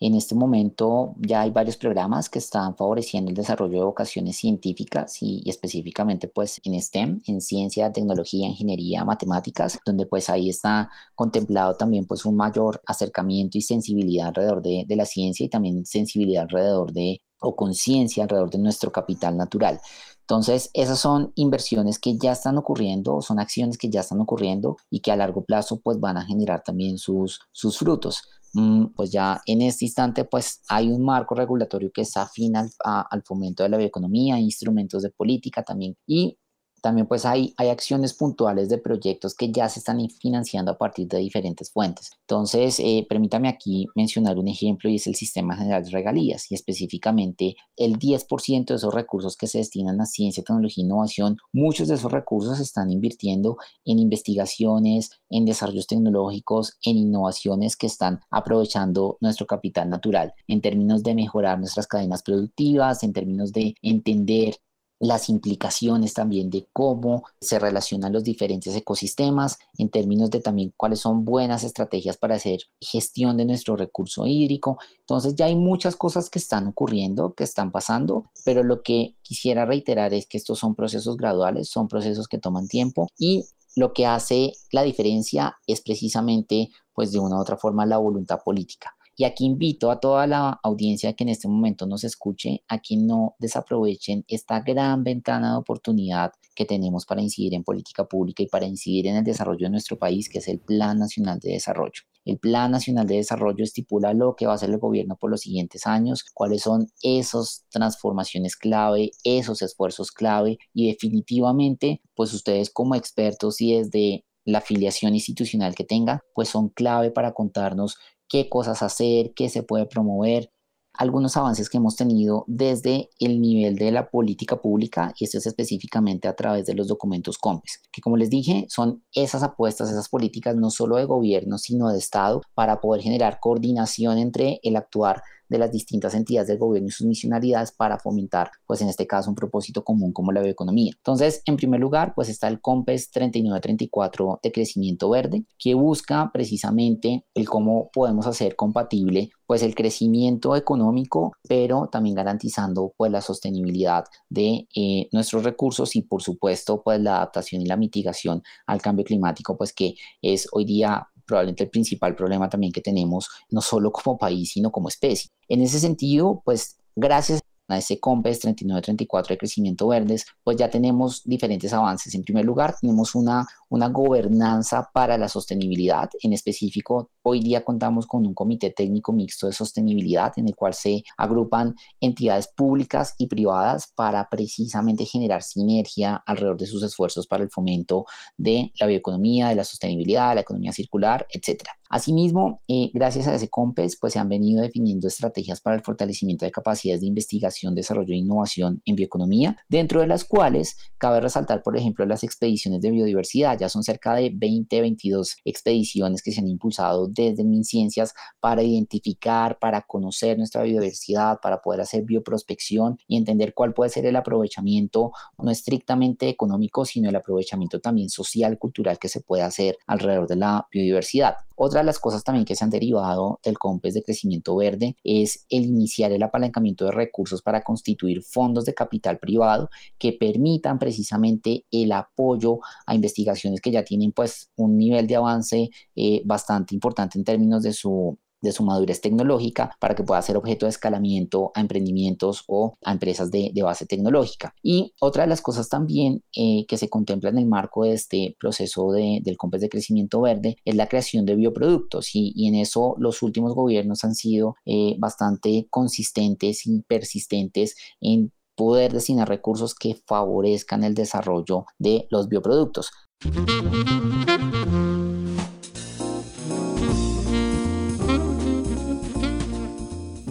En 0.00 0.14
este 0.16 0.34
momento 0.34 1.14
ya 1.18 1.42
hay 1.42 1.50
varios 1.50 1.76
programas 1.76 2.28
que 2.28 2.40
están 2.40 2.76
favoreciendo 2.76 3.30
el 3.30 3.36
desarrollo 3.36 3.78
de 3.78 3.84
vocaciones 3.84 4.36
científicas 4.36 5.22
y, 5.22 5.42
específicamente 5.48 6.26
pues 6.28 6.60
en 6.64 6.80
STEM, 6.82 7.22
en 7.26 7.40
ciencia, 7.40 7.92
tecnología, 7.92 8.48
ingeniería, 8.48 9.04
matemáticas, 9.04 9.78
donde 9.86 10.06
pues 10.06 10.28
ahí 10.28 10.50
está 10.50 10.90
contemplado 11.14 11.76
también 11.76 12.06
pues 12.06 12.24
un 12.26 12.36
mayor 12.36 12.82
acercamiento 12.86 13.56
y 13.56 13.62
sensibilidad 13.62 14.28
alrededor 14.28 14.62
de, 14.62 14.84
de 14.86 14.96
la 14.96 15.06
ciencia 15.06 15.46
y 15.46 15.48
también 15.48 15.86
sensibilidad 15.86 16.42
alrededor 16.42 16.92
de 16.92 17.22
o 17.40 17.54
conciencia 17.54 18.24
alrededor 18.24 18.50
de 18.50 18.58
nuestro 18.58 18.90
capital 18.90 19.36
natural. 19.36 19.80
Entonces, 20.24 20.70
esas 20.72 20.98
son 20.98 21.32
inversiones 21.34 21.98
que 21.98 22.16
ya 22.16 22.32
están 22.32 22.56
ocurriendo, 22.56 23.20
son 23.20 23.38
acciones 23.38 23.76
que 23.76 23.90
ya 23.90 24.00
están 24.00 24.20
ocurriendo 24.20 24.78
y 24.88 25.00
que 25.00 25.12
a 25.12 25.16
largo 25.16 25.44
plazo 25.44 25.80
pues 25.80 26.00
van 26.00 26.16
a 26.16 26.24
generar 26.24 26.62
también 26.64 26.96
sus, 26.96 27.40
sus 27.52 27.78
frutos. 27.78 28.22
Mm, 28.54 28.86
pues 28.96 29.10
ya 29.10 29.42
en 29.46 29.60
este 29.62 29.84
instante 29.84 30.24
pues 30.24 30.62
hay 30.68 30.90
un 30.90 31.04
marco 31.04 31.34
regulatorio 31.34 31.90
que 31.92 32.02
está 32.02 32.22
afín 32.22 32.56
al, 32.56 32.70
al 32.84 33.22
fomento 33.22 33.64
de 33.64 33.68
la 33.68 33.76
bioeconomía, 33.76 34.38
instrumentos 34.38 35.02
de 35.02 35.10
política 35.10 35.62
también 35.62 35.96
y 36.06 36.38
también 36.84 37.06
pues 37.06 37.24
hay, 37.24 37.54
hay 37.56 37.70
acciones 37.70 38.12
puntuales 38.12 38.68
de 38.68 38.76
proyectos 38.76 39.34
que 39.34 39.50
ya 39.50 39.70
se 39.70 39.78
están 39.78 40.06
financiando 40.10 40.70
a 40.70 40.76
partir 40.76 41.08
de 41.08 41.16
diferentes 41.16 41.72
fuentes. 41.72 42.10
Entonces, 42.20 42.78
eh, 42.78 43.06
permítame 43.08 43.48
aquí 43.48 43.86
mencionar 43.94 44.36
un 44.36 44.48
ejemplo 44.48 44.90
y 44.90 44.96
es 44.96 45.06
el 45.06 45.14
Sistema 45.14 45.56
General 45.56 45.82
de 45.82 45.90
Regalías 45.90 46.52
y 46.52 46.54
específicamente 46.54 47.56
el 47.78 47.98
10% 47.98 48.66
de 48.66 48.74
esos 48.74 48.92
recursos 48.92 49.34
que 49.38 49.46
se 49.46 49.58
destinan 49.58 49.98
a 50.02 50.04
ciencia, 50.04 50.44
tecnología 50.44 50.82
e 50.82 50.86
innovación, 50.86 51.38
muchos 51.54 51.88
de 51.88 51.94
esos 51.94 52.12
recursos 52.12 52.58
se 52.58 52.64
están 52.64 52.90
invirtiendo 52.90 53.56
en 53.86 53.98
investigaciones, 53.98 55.08
en 55.30 55.46
desarrollos 55.46 55.86
tecnológicos, 55.86 56.76
en 56.84 56.98
innovaciones 56.98 57.78
que 57.78 57.86
están 57.86 58.20
aprovechando 58.30 59.16
nuestro 59.22 59.46
capital 59.46 59.88
natural 59.88 60.34
en 60.48 60.60
términos 60.60 61.02
de 61.02 61.14
mejorar 61.14 61.58
nuestras 61.58 61.86
cadenas 61.86 62.22
productivas, 62.22 63.02
en 63.02 63.14
términos 63.14 63.52
de 63.52 63.74
entender 63.80 64.56
las 65.00 65.28
implicaciones 65.28 66.14
también 66.14 66.50
de 66.50 66.68
cómo 66.72 67.24
se 67.40 67.58
relacionan 67.58 68.12
los 68.12 68.24
diferentes 68.24 68.74
ecosistemas, 68.74 69.58
en 69.76 69.90
términos 69.90 70.30
de 70.30 70.40
también 70.40 70.72
cuáles 70.76 71.00
son 71.00 71.24
buenas 71.24 71.64
estrategias 71.64 72.16
para 72.16 72.36
hacer 72.36 72.60
gestión 72.80 73.36
de 73.36 73.44
nuestro 73.44 73.76
recurso 73.76 74.26
hídrico. 74.26 74.78
Entonces 75.00 75.34
ya 75.34 75.46
hay 75.46 75.56
muchas 75.56 75.96
cosas 75.96 76.30
que 76.30 76.38
están 76.38 76.66
ocurriendo, 76.66 77.34
que 77.34 77.44
están 77.44 77.70
pasando, 77.70 78.30
pero 78.44 78.62
lo 78.62 78.82
que 78.82 79.16
quisiera 79.22 79.66
reiterar 79.66 80.14
es 80.14 80.26
que 80.26 80.38
estos 80.38 80.58
son 80.58 80.74
procesos 80.74 81.16
graduales, 81.16 81.68
son 81.68 81.88
procesos 81.88 82.28
que 82.28 82.38
toman 82.38 82.68
tiempo 82.68 83.08
y 83.18 83.44
lo 83.76 83.92
que 83.92 84.06
hace 84.06 84.52
la 84.70 84.82
diferencia 84.82 85.56
es 85.66 85.80
precisamente, 85.80 86.70
pues 86.92 87.10
de 87.12 87.18
una 87.18 87.36
u 87.36 87.40
otra 87.40 87.56
forma, 87.56 87.86
la 87.86 87.98
voluntad 87.98 88.38
política. 88.44 88.94
Y 89.16 89.24
aquí 89.24 89.44
invito 89.44 89.90
a 89.90 90.00
toda 90.00 90.26
la 90.26 90.60
audiencia 90.62 91.12
que 91.12 91.24
en 91.24 91.30
este 91.30 91.48
momento 91.48 91.86
nos 91.86 92.04
escuche 92.04 92.62
a 92.68 92.78
que 92.78 92.96
no 92.96 93.36
desaprovechen 93.38 94.24
esta 94.28 94.60
gran 94.60 95.04
ventana 95.04 95.52
de 95.52 95.58
oportunidad 95.58 96.32
que 96.54 96.64
tenemos 96.64 97.04
para 97.04 97.22
incidir 97.22 97.54
en 97.54 97.64
política 97.64 98.04
pública 98.06 98.42
y 98.42 98.46
para 98.46 98.66
incidir 98.66 99.06
en 99.06 99.16
el 99.16 99.24
desarrollo 99.24 99.66
de 99.66 99.70
nuestro 99.70 99.98
país, 99.98 100.28
que 100.28 100.38
es 100.38 100.48
el 100.48 100.60
Plan 100.60 100.98
Nacional 100.98 101.40
de 101.40 101.52
Desarrollo. 101.52 102.02
El 102.24 102.38
Plan 102.38 102.70
Nacional 102.70 103.06
de 103.06 103.16
Desarrollo 103.16 103.64
estipula 103.64 104.14
lo 104.14 104.34
que 104.34 104.46
va 104.46 104.52
a 104.52 104.54
hacer 104.54 104.70
el 104.70 104.78
gobierno 104.78 105.16
por 105.16 105.30
los 105.30 105.40
siguientes 105.40 105.86
años, 105.86 106.24
cuáles 106.32 106.62
son 106.62 106.86
esas 107.02 107.66
transformaciones 107.70 108.56
clave, 108.56 109.10
esos 109.24 109.62
esfuerzos 109.62 110.10
clave 110.10 110.58
y 110.72 110.88
definitivamente, 110.88 112.00
pues 112.14 112.32
ustedes 112.32 112.70
como 112.70 112.94
expertos 112.94 113.60
y 113.60 113.76
desde 113.76 114.24
la 114.46 114.58
afiliación 114.58 115.14
institucional 115.14 115.74
que 115.74 115.84
tengan, 115.84 116.20
pues 116.34 116.48
son 116.50 116.68
clave 116.68 117.10
para 117.10 117.32
contarnos 117.32 117.96
qué 118.34 118.48
cosas 118.48 118.82
hacer, 118.82 119.32
qué 119.36 119.48
se 119.48 119.62
puede 119.62 119.86
promover, 119.86 120.50
algunos 120.92 121.36
avances 121.36 121.68
que 121.68 121.76
hemos 121.76 121.94
tenido 121.94 122.44
desde 122.48 123.08
el 123.20 123.40
nivel 123.40 123.76
de 123.76 123.92
la 123.92 124.10
política 124.10 124.60
pública 124.60 125.14
y 125.16 125.24
esto 125.24 125.38
es 125.38 125.46
específicamente 125.46 126.26
a 126.26 126.34
través 126.34 126.66
de 126.66 126.74
los 126.74 126.88
documentos 126.88 127.38
COMPES, 127.38 127.82
que 127.92 128.00
como 128.00 128.16
les 128.16 128.30
dije 128.30 128.66
son 128.68 129.04
esas 129.12 129.44
apuestas, 129.44 129.88
esas 129.88 130.08
políticas 130.08 130.56
no 130.56 130.70
solo 130.70 130.96
de 130.96 131.04
gobierno 131.04 131.58
sino 131.58 131.90
de 131.90 131.98
Estado 131.98 132.42
para 132.54 132.80
poder 132.80 133.02
generar 133.02 133.38
coordinación 133.40 134.18
entre 134.18 134.58
el 134.64 134.74
actuar 134.74 135.22
de 135.48 135.58
las 135.58 135.70
distintas 135.70 136.14
entidades 136.14 136.48
del 136.48 136.58
gobierno 136.58 136.88
y 136.88 136.92
sus 136.92 137.06
misionalidades 137.06 137.72
para 137.72 137.98
fomentar, 137.98 138.50
pues 138.66 138.80
en 138.80 138.88
este 138.88 139.06
caso, 139.06 139.30
un 139.30 139.36
propósito 139.36 139.84
común 139.84 140.12
como 140.12 140.32
la 140.32 140.40
bioeconomía. 140.40 140.92
Entonces, 140.96 141.42
en 141.46 141.56
primer 141.56 141.80
lugar, 141.80 142.14
pues 142.14 142.28
está 142.28 142.48
el 142.48 142.60
COMPES 142.60 143.10
3934 143.10 144.40
de 144.42 144.52
crecimiento 144.52 145.10
verde, 145.10 145.44
que 145.58 145.74
busca 145.74 146.30
precisamente 146.32 147.24
el 147.34 147.48
cómo 147.48 147.90
podemos 147.92 148.26
hacer 148.26 148.56
compatible 148.56 149.30
pues 149.46 149.62
el 149.62 149.74
crecimiento 149.74 150.56
económico, 150.56 151.36
pero 151.46 151.88
también 151.88 152.16
garantizando 152.16 152.94
pues 152.96 153.12
la 153.12 153.20
sostenibilidad 153.20 154.04
de 154.28 154.66
eh, 154.74 155.08
nuestros 155.12 155.44
recursos 155.44 155.96
y 155.96 156.02
por 156.02 156.22
supuesto 156.22 156.82
pues 156.82 157.00
la 157.00 157.16
adaptación 157.16 157.62
y 157.62 157.66
la 157.66 157.76
mitigación 157.76 158.42
al 158.66 158.80
cambio 158.80 159.04
climático, 159.04 159.56
pues 159.56 159.72
que 159.72 159.94
es 160.22 160.48
hoy 160.52 160.64
día 160.64 161.08
probablemente 161.26 161.64
el 161.64 161.70
principal 161.70 162.14
problema 162.14 162.48
también 162.48 162.72
que 162.72 162.80
tenemos, 162.80 163.28
no 163.50 163.60
solo 163.60 163.90
como 163.92 164.18
país, 164.18 164.52
sino 164.52 164.70
como 164.70 164.88
especie. 164.88 165.30
En 165.48 165.60
ese 165.62 165.78
sentido, 165.80 166.42
pues 166.44 166.78
gracias 166.94 167.40
a 167.68 167.78
ese 167.78 167.98
COMPES 167.98 168.40
3934 168.40 169.34
de 169.34 169.38
crecimiento 169.38 169.88
verdes, 169.88 170.26
pues 170.42 170.56
ya 170.56 170.68
tenemos 170.68 171.22
diferentes 171.24 171.72
avances. 171.72 172.14
En 172.14 172.22
primer 172.22 172.44
lugar, 172.44 172.76
tenemos 172.80 173.14
una, 173.14 173.46
una 173.68 173.88
gobernanza 173.88 174.90
para 174.92 175.16
la 175.16 175.28
sostenibilidad. 175.28 176.10
En 176.22 176.32
específico, 176.32 177.10
hoy 177.26 177.40
día 177.40 177.64
contamos 177.64 178.06
con 178.06 178.26
un 178.26 178.34
comité 178.34 178.70
técnico 178.70 179.12
mixto 179.12 179.46
de 179.46 179.52
sostenibilidad 179.54 180.32
en 180.36 180.46
el 180.46 180.54
cual 180.54 180.74
se 180.74 181.02
agrupan 181.16 181.74
entidades 182.00 182.48
públicas 182.48 183.14
y 183.18 183.26
privadas 183.26 183.90
para 183.94 184.28
precisamente 184.28 185.06
generar 185.06 185.42
sinergia 185.42 186.16
alrededor 186.26 186.58
de 186.58 186.66
sus 186.66 186.82
esfuerzos 186.82 187.26
para 187.26 187.42
el 187.42 187.50
fomento 187.50 188.04
de 188.36 188.72
la 188.78 188.86
bioeconomía, 188.86 189.48
de 189.48 189.54
la 189.54 189.64
sostenibilidad, 189.64 190.34
la 190.34 190.42
economía 190.42 190.72
circular, 190.72 191.26
etcétera. 191.30 191.72
Asimismo, 191.88 192.60
eh, 192.66 192.90
gracias 192.92 193.28
a 193.28 193.34
ese 193.34 193.48
COMPES, 193.48 193.98
pues 194.00 194.14
se 194.14 194.18
han 194.18 194.28
venido 194.28 194.62
definiendo 194.62 195.06
estrategias 195.06 195.60
para 195.60 195.76
el 195.76 195.82
fortalecimiento 195.82 196.44
de 196.44 196.50
capacidades 196.50 197.02
de 197.02 197.06
investigación, 197.06 197.74
desarrollo 197.74 198.12
e 198.12 198.16
innovación 198.16 198.82
en 198.84 198.96
bioeconomía, 198.96 199.56
dentro 199.68 200.00
de 200.00 200.08
las 200.08 200.24
cuales 200.24 200.76
cabe 200.98 201.20
resaltar, 201.20 201.62
por 201.62 201.76
ejemplo, 201.76 202.04
las 202.04 202.24
expediciones 202.24 202.80
de 202.80 202.90
biodiversidad. 202.90 203.58
Ya 203.58 203.68
son 203.68 203.84
cerca 203.84 204.14
de 204.14 204.32
20, 204.34 204.80
22 204.80 205.36
expediciones 205.44 206.20
que 206.20 206.32
se 206.32 206.40
han 206.40 206.48
impulsado 206.48 207.06
desde 207.14 207.44
MinCiencias 207.44 208.14
para 208.40 208.62
identificar, 208.62 209.58
para 209.58 209.82
conocer 209.82 210.36
nuestra 210.36 210.62
biodiversidad, 210.62 211.40
para 211.40 211.62
poder 211.62 211.80
hacer 211.80 212.02
bioprospección 212.04 212.98
y 213.06 213.16
entender 213.16 213.54
cuál 213.54 213.72
puede 213.72 213.90
ser 213.90 214.06
el 214.06 214.16
aprovechamiento, 214.16 215.12
no 215.38 215.50
estrictamente 215.50 216.28
económico, 216.28 216.84
sino 216.84 217.08
el 217.08 217.16
aprovechamiento 217.16 217.80
también 217.80 218.08
social, 218.08 218.58
cultural 218.58 218.98
que 218.98 219.08
se 219.08 219.20
puede 219.20 219.42
hacer 219.42 219.78
alrededor 219.86 220.26
de 220.28 220.36
la 220.36 220.66
biodiversidad. 220.70 221.36
Otra 221.56 221.80
de 221.80 221.86
las 221.86 221.98
cosas 221.98 222.24
también 222.24 222.44
que 222.44 222.56
se 222.56 222.64
han 222.64 222.70
derivado 222.70 223.40
del 223.44 223.58
COMPES 223.58 223.94
de 223.94 224.02
crecimiento 224.02 224.56
verde 224.56 224.96
es 225.04 225.46
el 225.48 225.64
iniciar 225.64 226.12
el 226.12 226.22
apalancamiento 226.22 226.84
de 226.84 226.92
recursos 226.92 227.42
para 227.42 227.62
constituir 227.62 228.22
fondos 228.22 228.64
de 228.64 228.74
capital 228.74 229.18
privado 229.18 229.70
que 229.98 230.12
permitan 230.12 230.78
precisamente 230.78 231.64
el 231.70 231.92
apoyo 231.92 232.58
a 232.86 232.94
investigaciones 232.94 233.60
que 233.60 233.70
ya 233.70 233.84
tienen 233.84 234.12
pues 234.12 234.50
un 234.56 234.76
nivel 234.76 235.06
de 235.06 235.16
avance 235.16 235.70
eh, 235.94 236.22
bastante 236.24 236.74
importante 236.74 237.18
en 237.18 237.24
términos 237.24 237.62
de 237.62 237.72
su 237.72 238.18
de 238.44 238.52
su 238.52 238.62
madurez 238.62 239.00
tecnológica 239.00 239.74
para 239.80 239.94
que 239.94 240.04
pueda 240.04 240.22
ser 240.22 240.36
objeto 240.36 240.66
de 240.66 240.70
escalamiento 240.70 241.50
a 241.54 241.60
emprendimientos 241.60 242.44
o 242.46 242.74
a 242.84 242.92
empresas 242.92 243.30
de, 243.30 243.52
base 243.64 243.86
tecnológica. 243.86 244.54
Y 244.62 244.92
otra 245.00 245.22
de 245.22 245.30
las 245.30 245.40
cosas 245.40 245.70
también 245.70 246.22
eh, 246.36 246.66
que 246.68 246.76
se 246.76 246.90
contempla 246.90 247.30
en 247.30 247.38
el 247.38 247.46
marco 247.46 247.84
de 247.84 247.94
este 247.94 248.36
proceso 248.38 248.92
de, 248.92 249.20
del 249.22 249.38
COMPES 249.38 249.62
de 249.62 249.68
crecimiento 249.70 250.20
verde 250.20 250.56
es 250.66 250.74
la 250.74 250.86
creación 250.86 251.24
de 251.24 251.34
bioproductos 251.34 252.10
y, 252.14 252.46
en 252.46 252.56
eso 252.56 252.94
los 252.98 253.22
últimos 253.22 253.54
gobiernos 253.54 254.04
han 254.04 254.14
sido 254.14 254.56
eh, 254.66 254.96
bastante 254.98 255.66
consistentes 255.70 256.66
y 256.66 256.82
persistentes 256.82 257.74
en 258.02 258.32
poder 258.54 258.92
destinar 258.92 259.28
recursos 259.28 259.74
que 259.74 259.96
favorezcan 260.06 260.84
el 260.84 260.94
desarrollo 260.94 261.64
de 261.78 262.06
los 262.10 262.28
bioproductos. 262.28 262.90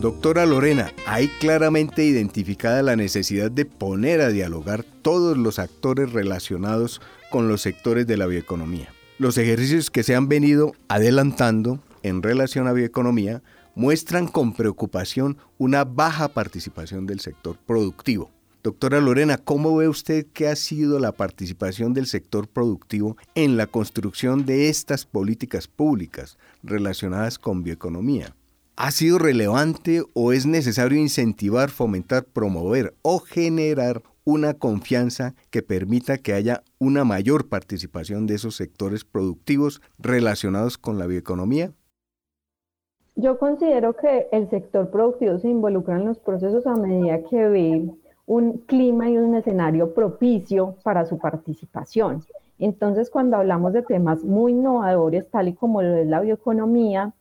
Doctora 0.04 0.46
Lorena, 0.46 0.92
hay 1.08 1.30
claramente 1.30 2.04
identificada 2.04 2.84
la 2.84 2.98
necesidad 2.98 3.50
de 3.50 3.64
poner 3.64 4.20
a 4.20 4.32
dialogar 4.32 4.84
todos 4.84 5.38
los 5.38 5.60
actores 5.60 6.12
relacionados 6.12 7.00
con 7.32 7.48
los 7.48 7.62
sectores 7.62 8.06
de 8.06 8.18
la 8.18 8.26
bioeconomía. 8.26 8.90
Los 9.18 9.38
ejercicios 9.38 9.90
que 9.90 10.04
se 10.04 10.14
han 10.14 10.28
venido 10.28 10.74
adelantando 10.90 11.80
en 12.02 12.22
relación 12.22 12.68
a 12.68 12.74
bioeconomía 12.74 13.44
muestran 13.76 14.28
con 14.28 14.54
preocupación 14.54 15.38
una 15.58 15.86
baja 15.86 16.28
participación 16.28 17.06
del 17.06 17.22
sector 17.22 17.58
productivo. 17.66 18.30
Doctora 18.62 19.00
Lorena, 19.00 19.38
¿cómo 19.38 19.74
ve 19.78 19.88
usted 19.88 20.26
que 20.34 20.50
ha 20.50 20.58
sido 20.58 21.00
la 21.00 21.14
participación 21.14 21.94
del 21.94 22.08
sector 22.08 22.50
productivo 22.50 23.16
en 23.36 23.56
la 23.56 23.68
construcción 23.68 24.46
de 24.46 24.68
estas 24.68 25.06
políticas 25.06 25.70
públicas 25.70 26.38
relacionadas 26.62 27.40
con 27.40 27.64
bioeconomía? 27.64 28.36
¿Ha 28.76 28.90
sido 28.90 29.20
relevante 29.20 30.02
o 30.16 30.34
es 30.34 30.48
necesario 30.48 30.98
incentivar, 30.98 31.70
fomentar, 31.70 32.26
promover 32.26 32.96
o 33.04 33.20
generar 33.20 34.02
una 34.26 34.56
confianza 34.56 35.36
que 35.52 35.62
permita 35.62 36.18
que 36.18 36.34
haya 36.34 36.64
una 36.80 37.04
mayor 37.04 37.50
participación 37.50 38.26
de 38.26 38.34
esos 38.34 38.56
sectores 38.56 39.06
productivos 39.06 39.80
relacionados 40.00 40.80
con 40.80 40.98
la 40.98 41.06
bioeconomía? 41.06 41.72
Yo 43.16 43.38
considero 43.38 43.96
que 43.96 44.28
el 44.32 44.50
sector 44.50 44.90
productivo 44.90 45.38
se 45.38 45.50
involucra 45.50 45.98
en 45.98 46.06
los 46.06 46.18
procesos 46.18 46.66
a 46.66 46.74
medida 46.74 47.22
que 47.30 47.48
ve 47.48 47.92
un 48.26 48.58
clima 48.58 49.08
y 49.08 49.18
un 49.20 49.36
escenario 49.36 49.94
propicio 49.94 50.78
para 50.84 51.06
su 51.06 51.20
participación. 51.20 52.24
Entonces, 52.58 53.12
cuando 53.12 53.38
hablamos 53.38 53.74
de 53.74 53.84
temas 53.84 54.24
muy 54.24 54.54
innovadores, 54.54 55.30
tal 55.30 55.50
y 55.50 55.54
como 55.54 55.84
lo 55.84 55.96
es 55.96 56.08
la 56.08 56.22
bioeconomía, 56.22 57.14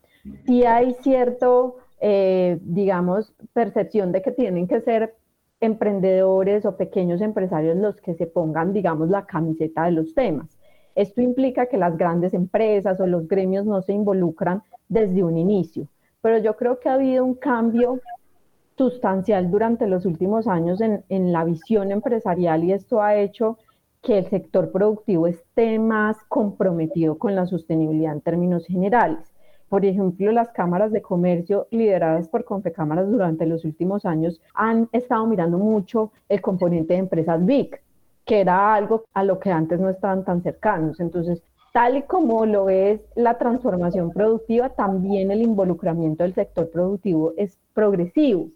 sí 0.47 0.65
hay 0.65 0.95
cierto, 1.03 1.77
eh, 2.01 2.59
digamos, 2.63 3.33
percepción 3.53 4.13
de 4.13 4.23
que 4.23 4.33
tienen 4.33 4.67
que 4.67 4.81
ser 4.81 5.17
emprendedores 5.61 6.67
o 6.67 6.77
pequeños 6.77 7.21
empresarios 7.21 7.77
los 7.77 8.01
que 8.01 8.15
se 8.15 8.27
pongan, 8.27 8.73
digamos, 8.73 9.09
la 9.11 9.27
camiseta 9.27 9.85
de 9.85 9.93
los 9.93 10.15
temas. 10.15 10.59
Esto 10.95 11.23
implica 11.23 11.67
que 11.67 11.79
las 11.79 11.97
grandes 11.97 12.35
empresas 12.35 13.01
o 13.01 13.07
los 13.07 13.29
gremios 13.29 13.65
no 13.65 13.81
se 13.83 13.93
involucran 13.93 14.63
desde 14.89 15.25
un 15.25 15.39
inicio, 15.39 15.87
pero 16.21 16.39
yo 16.39 16.57
creo 16.57 16.79
que 16.81 16.89
ha 16.89 16.95
habido 16.95 17.25
un 17.25 17.35
cambio 17.35 18.01
sustancial 18.77 19.51
durante 19.51 19.87
los 19.87 20.05
últimos 20.05 20.47
años 20.49 20.81
en, 20.81 21.05
en 21.09 21.33
la 21.33 21.45
visión 21.45 21.93
empresarial 21.93 22.65
y 22.65 22.73
esto 22.73 23.01
ha 23.01 23.17
hecho 23.17 23.59
que 24.03 24.19
el 24.19 24.29
sector 24.29 24.73
productivo 24.73 25.29
esté 25.29 25.79
más 25.79 26.17
comprometido 26.29 27.19
con 27.19 27.37
la 27.37 27.47
sostenibilidad 27.47 28.13
en 28.13 28.21
términos 28.21 28.67
generales. 28.67 29.32
Por 29.73 29.87
ejemplo, 29.87 30.31
las 30.33 30.51
cámaras 30.51 30.93
de 30.93 31.01
comercio 31.01 31.67
lideradas 31.71 32.29
por 32.29 32.45
Confecámaras 32.45 33.11
durante 33.11 33.47
los 33.47 33.65
últimos 33.65 34.05
años 34.05 34.39
han 34.53 34.87
estado 34.93 35.27
mirando 35.27 35.57
mucho 35.57 36.13
el 36.29 36.43
componente 36.43 36.93
de 36.93 36.99
empresas 37.01 37.43
BIC, 37.43 37.83
que 38.27 38.41
era 38.43 38.75
algo 38.75 39.05
a 39.15 39.25
lo 39.25 39.39
que 39.39 39.51
antes 39.51 39.81
no 39.81 39.89
estaban 39.89 40.27
tan 40.27 40.43
cercanos. 40.43 41.01
Entonces, 41.01 41.43
tal 41.73 41.97
y 41.97 42.03
como 42.03 42.45
lo 42.45 42.69
es 42.69 43.01
la 43.15 43.39
transformación 43.39 44.11
productiva, 44.11 44.69
también 44.69 45.31
el 45.31 45.41
involucramiento 45.41 46.23
del 46.23 46.35
sector 46.35 46.69
productivo 46.69 47.33
es 47.39 47.59
progresivo, 47.73 48.49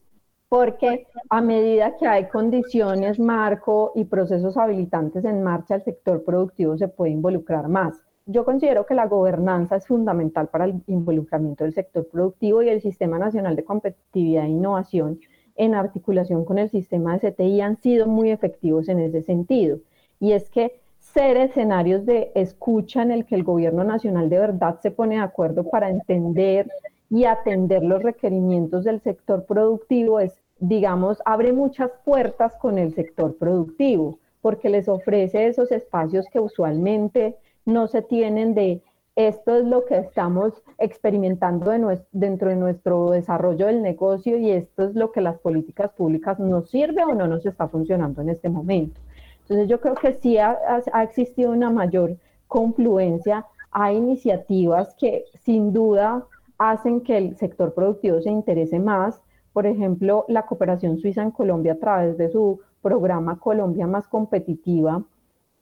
porque 0.50 1.06
a 1.30 1.40
medida 1.40 1.96
que 1.96 2.06
hay 2.06 2.28
condiciones, 2.28 3.18
marco 3.18 3.92
y 3.94 4.04
procesos 4.04 4.58
habilitantes 4.58 5.24
en 5.24 5.42
marcha, 5.42 5.76
el 5.76 5.82
sector 5.82 6.22
productivo 6.24 6.76
se 6.76 6.88
puede 6.88 7.12
involucrar 7.12 7.68
más 7.68 8.05
yo 8.26 8.44
considero 8.44 8.86
que 8.86 8.94
la 8.94 9.06
gobernanza 9.06 9.76
es 9.76 9.86
fundamental 9.86 10.48
para 10.48 10.64
el 10.64 10.82
involucramiento 10.88 11.64
del 11.64 11.74
sector 11.74 12.06
productivo 12.08 12.62
y 12.62 12.68
el 12.68 12.80
Sistema 12.80 13.18
Nacional 13.18 13.54
de 13.54 13.64
Competitividad 13.64 14.44
e 14.44 14.48
Innovación 14.48 15.20
en 15.54 15.74
articulación 15.74 16.44
con 16.44 16.58
el 16.58 16.68
sistema 16.68 17.16
de 17.16 17.32
CTI 17.32 17.60
han 17.60 17.76
sido 17.76 18.06
muy 18.06 18.30
efectivos 18.30 18.88
en 18.88 18.98
ese 18.98 19.22
sentido. 19.22 19.78
Y 20.18 20.32
es 20.32 20.50
que 20.50 20.80
ser 20.98 21.36
escenarios 21.36 22.04
de 22.04 22.32
escucha 22.34 23.02
en 23.02 23.12
el 23.12 23.24
que 23.24 23.36
el 23.36 23.44
gobierno 23.44 23.84
nacional 23.84 24.28
de 24.28 24.38
verdad 24.38 24.80
se 24.80 24.90
pone 24.90 25.14
de 25.14 25.22
acuerdo 25.22 25.70
para 25.70 25.88
entender 25.88 26.68
y 27.08 27.24
atender 27.24 27.84
los 27.84 28.02
requerimientos 28.02 28.84
del 28.84 29.00
sector 29.00 29.46
productivo 29.46 30.18
es, 30.18 30.36
digamos, 30.58 31.22
abre 31.24 31.52
muchas 31.52 31.90
puertas 32.04 32.54
con 32.54 32.76
el 32.76 32.92
sector 32.92 33.36
productivo 33.36 34.18
porque 34.42 34.68
les 34.68 34.88
ofrece 34.88 35.46
esos 35.46 35.70
espacios 35.70 36.26
que 36.30 36.40
usualmente 36.40 37.36
no 37.66 37.88
se 37.88 38.00
tienen 38.00 38.54
de 38.54 38.82
esto 39.16 39.56
es 39.56 39.64
lo 39.64 39.86
que 39.86 39.96
estamos 39.96 40.62
experimentando 40.78 41.72
dentro 42.12 42.50
de 42.50 42.56
nuestro 42.56 43.10
desarrollo 43.10 43.66
del 43.66 43.82
negocio 43.82 44.36
y 44.36 44.50
esto 44.50 44.84
es 44.84 44.94
lo 44.94 45.10
que 45.10 45.22
las 45.22 45.38
políticas 45.38 45.90
públicas 45.92 46.38
nos 46.38 46.70
sirve 46.70 47.02
o 47.02 47.14
no 47.14 47.26
nos 47.26 47.46
está 47.46 47.66
funcionando 47.66 48.20
en 48.20 48.28
este 48.28 48.50
momento. 48.50 49.00
Entonces 49.40 49.68
yo 49.68 49.80
creo 49.80 49.94
que 49.94 50.12
sí 50.12 50.36
ha, 50.36 50.58
ha 50.92 51.02
existido 51.02 51.50
una 51.50 51.70
mayor 51.70 52.16
confluencia, 52.46 53.46
hay 53.70 53.96
iniciativas 53.96 54.94
que 54.96 55.24
sin 55.44 55.72
duda 55.72 56.26
hacen 56.58 57.00
que 57.00 57.16
el 57.16 57.36
sector 57.36 57.72
productivo 57.72 58.20
se 58.20 58.30
interese 58.30 58.78
más. 58.78 59.22
Por 59.54 59.66
ejemplo, 59.66 60.26
la 60.28 60.42
cooperación 60.44 60.98
suiza 60.98 61.22
en 61.22 61.30
Colombia 61.30 61.72
a 61.72 61.78
través 61.78 62.18
de 62.18 62.28
su 62.28 62.60
programa 62.82 63.40
Colombia 63.40 63.86
más 63.86 64.06
competitiva 64.08 65.02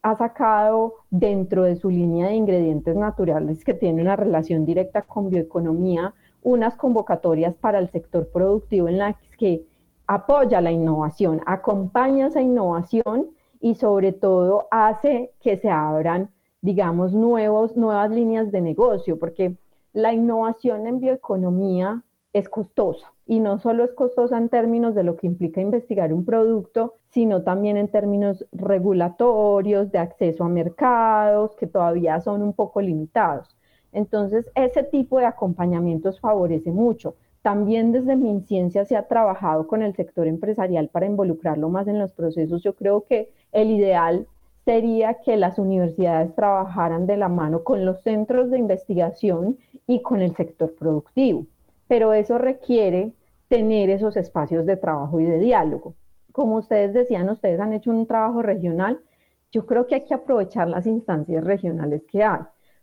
ha 0.04 0.14
sacado 0.16 0.96
dentro 1.10 1.62
de 1.64 1.76
su 1.76 1.88
línea 1.88 2.28
de 2.28 2.34
ingredientes 2.34 2.94
naturales 2.94 3.64
que 3.64 3.72
tiene 3.72 4.02
una 4.02 4.16
relación 4.16 4.66
directa 4.66 5.00
con 5.00 5.30
bioeconomía 5.30 6.12
unas 6.42 6.76
convocatorias 6.76 7.54
para 7.54 7.78
el 7.78 7.88
sector 7.88 8.28
productivo 8.28 8.88
en 8.88 8.98
las 8.98 9.16
que 9.38 9.64
apoya 10.06 10.60
la 10.60 10.72
innovación, 10.72 11.40
acompaña 11.46 12.26
esa 12.26 12.42
innovación 12.42 13.30
y 13.60 13.76
sobre 13.76 14.12
todo 14.12 14.68
hace 14.70 15.32
que 15.40 15.56
se 15.56 15.70
abran, 15.70 16.28
digamos, 16.60 17.14
nuevos, 17.14 17.74
nuevas 17.74 18.10
líneas 18.10 18.52
de 18.52 18.60
negocio, 18.60 19.18
porque 19.18 19.56
la 19.94 20.12
innovación 20.12 20.86
en 20.86 21.00
bioeconomía 21.00 22.02
es 22.34 22.48
costosa 22.48 23.12
y 23.26 23.40
no 23.40 23.58
solo 23.58 23.84
es 23.84 23.92
costosa 23.92 24.36
en 24.36 24.48
términos 24.48 24.94
de 24.94 25.04
lo 25.04 25.16
que 25.16 25.28
implica 25.28 25.60
investigar 25.60 26.12
un 26.12 26.24
producto, 26.24 26.96
sino 27.10 27.42
también 27.42 27.76
en 27.76 27.88
términos 27.88 28.44
regulatorios, 28.52 29.90
de 29.92 29.98
acceso 29.98 30.44
a 30.44 30.48
mercados 30.48 31.54
que 31.56 31.68
todavía 31.68 32.20
son 32.20 32.42
un 32.42 32.52
poco 32.52 32.80
limitados. 32.82 33.56
Entonces, 33.92 34.50
ese 34.56 34.82
tipo 34.82 35.20
de 35.20 35.26
acompañamientos 35.26 36.20
favorece 36.20 36.72
mucho. 36.72 37.14
También 37.40 37.92
desde 37.92 38.16
MinCiencia 38.16 38.84
se 38.84 38.96
ha 38.96 39.06
trabajado 39.06 39.68
con 39.68 39.82
el 39.82 39.94
sector 39.94 40.26
empresarial 40.26 40.88
para 40.88 41.06
involucrarlo 41.06 41.68
más 41.68 41.86
en 41.86 42.00
los 42.00 42.12
procesos. 42.12 42.62
Yo 42.62 42.74
creo 42.74 43.04
que 43.04 43.30
el 43.52 43.70
ideal 43.70 44.26
sería 44.64 45.14
que 45.24 45.36
las 45.36 45.58
universidades 45.58 46.34
trabajaran 46.34 47.06
de 47.06 47.16
la 47.16 47.28
mano 47.28 47.62
con 47.62 47.84
los 47.84 48.02
centros 48.02 48.50
de 48.50 48.58
investigación 48.58 49.58
y 49.86 50.02
con 50.02 50.20
el 50.20 50.34
sector 50.34 50.74
productivo 50.74 51.46
pero 51.94 52.12
eso 52.12 52.38
requiere 52.38 53.12
tener 53.46 53.88
esos 53.88 54.16
espacios 54.16 54.66
de 54.66 54.76
trabajo 54.76 55.20
y 55.20 55.26
de 55.26 55.38
diálogo. 55.38 55.94
Como 56.32 56.56
ustedes 56.56 56.92
decían, 56.92 57.30
ustedes 57.30 57.60
han 57.60 57.72
hecho 57.72 57.92
un 57.92 58.08
trabajo 58.08 58.42
regional, 58.42 58.98
yo 59.52 59.64
creo 59.64 59.86
que 59.86 59.94
hay 59.94 60.04
que 60.04 60.14
aprovechar 60.14 60.68
las 60.68 60.88
instancias 60.88 61.44
regionales 61.44 62.02
que 62.10 62.24
hay, 62.24 62.40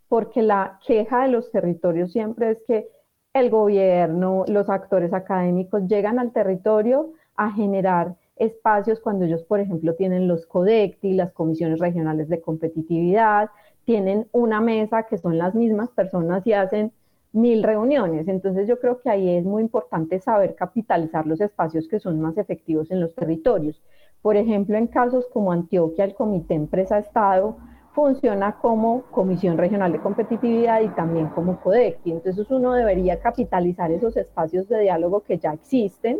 porque 0.07 0.41
la 0.41 0.79
queja 0.87 1.23
de 1.23 1.27
los 1.27 1.51
territorios 1.51 2.13
siempre 2.13 2.51
es 2.51 2.59
que 2.65 2.87
el 3.33 3.49
gobierno, 3.49 4.45
los 4.47 4.69
actores 4.69 5.11
académicos 5.11 5.87
llegan 5.87 6.17
al 6.17 6.31
territorio 6.31 7.11
a 7.35 7.51
generar 7.51 8.15
espacios 8.37 9.01
cuando 9.01 9.25
ellos, 9.25 9.43
por 9.43 9.59
ejemplo, 9.59 9.93
tienen 9.95 10.29
los 10.29 10.45
CODECTI, 10.45 11.15
las 11.15 11.33
comisiones 11.33 11.79
regionales 11.79 12.29
de 12.29 12.39
competitividad, 12.39 13.49
tienen 13.83 14.29
una 14.31 14.61
mesa 14.61 15.03
que 15.03 15.17
son 15.17 15.37
las 15.37 15.53
mismas 15.53 15.89
personas 15.89 16.47
y 16.47 16.53
hacen 16.53 16.93
mil 17.33 17.63
reuniones. 17.63 18.27
Entonces 18.27 18.67
yo 18.67 18.79
creo 18.79 19.01
que 19.01 19.09
ahí 19.09 19.37
es 19.37 19.45
muy 19.45 19.61
importante 19.61 20.19
saber 20.19 20.55
capitalizar 20.55 21.25
los 21.25 21.41
espacios 21.41 21.87
que 21.87 21.99
son 21.99 22.19
más 22.21 22.37
efectivos 22.37 22.91
en 22.91 22.99
los 22.99 23.15
territorios. 23.15 23.81
Por 24.21 24.35
ejemplo, 24.35 24.77
en 24.77 24.87
casos 24.87 25.27
como 25.33 25.51
Antioquia, 25.51 26.05
el 26.05 26.13
Comité 26.13 26.53
Empresa-Estado 26.53 27.57
funciona 27.93 28.57
como 28.57 29.03
Comisión 29.11 29.57
Regional 29.57 29.91
de 29.91 29.99
Competitividad 29.99 30.81
y 30.81 30.89
también 30.89 31.27
como 31.27 31.59
CODECI. 31.59 32.11
Entonces 32.11 32.49
uno 32.49 32.73
debería 32.73 33.19
capitalizar 33.19 33.91
esos 33.91 34.15
espacios 34.15 34.69
de 34.69 34.79
diálogo 34.79 35.21
que 35.21 35.37
ya 35.37 35.53
existen 35.53 36.19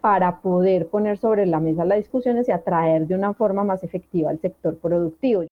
para 0.00 0.42
poder 0.42 0.88
poner 0.88 1.16
sobre 1.16 1.46
la 1.46 1.60
mesa 1.60 1.84
las 1.84 1.98
discusiones 1.98 2.46
y 2.48 2.52
atraer 2.52 3.06
de 3.06 3.14
una 3.14 3.32
forma 3.32 3.64
más 3.64 3.82
efectiva 3.82 4.30
al 4.30 4.38
sector 4.38 4.76
productivo. 4.76 5.44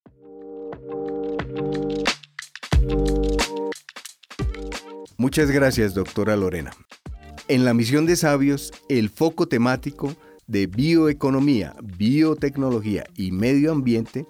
Muchas 5.17 5.51
gracias, 5.51 5.95
doctora 5.95 6.37
Lorena. 6.37 6.73
En 7.49 7.65
la 7.65 7.75
misión 7.75 8.07
de 8.07 8.17
sabios, 8.17 8.73
el 8.89 9.11
foco 9.11 9.47
temático 9.47 10.15
de 10.47 10.67
bioeconomía, 10.67 11.75
biotecnología 11.83 13.05
y 13.17 13.33
medio 13.33 13.73
ambiente 13.73 14.27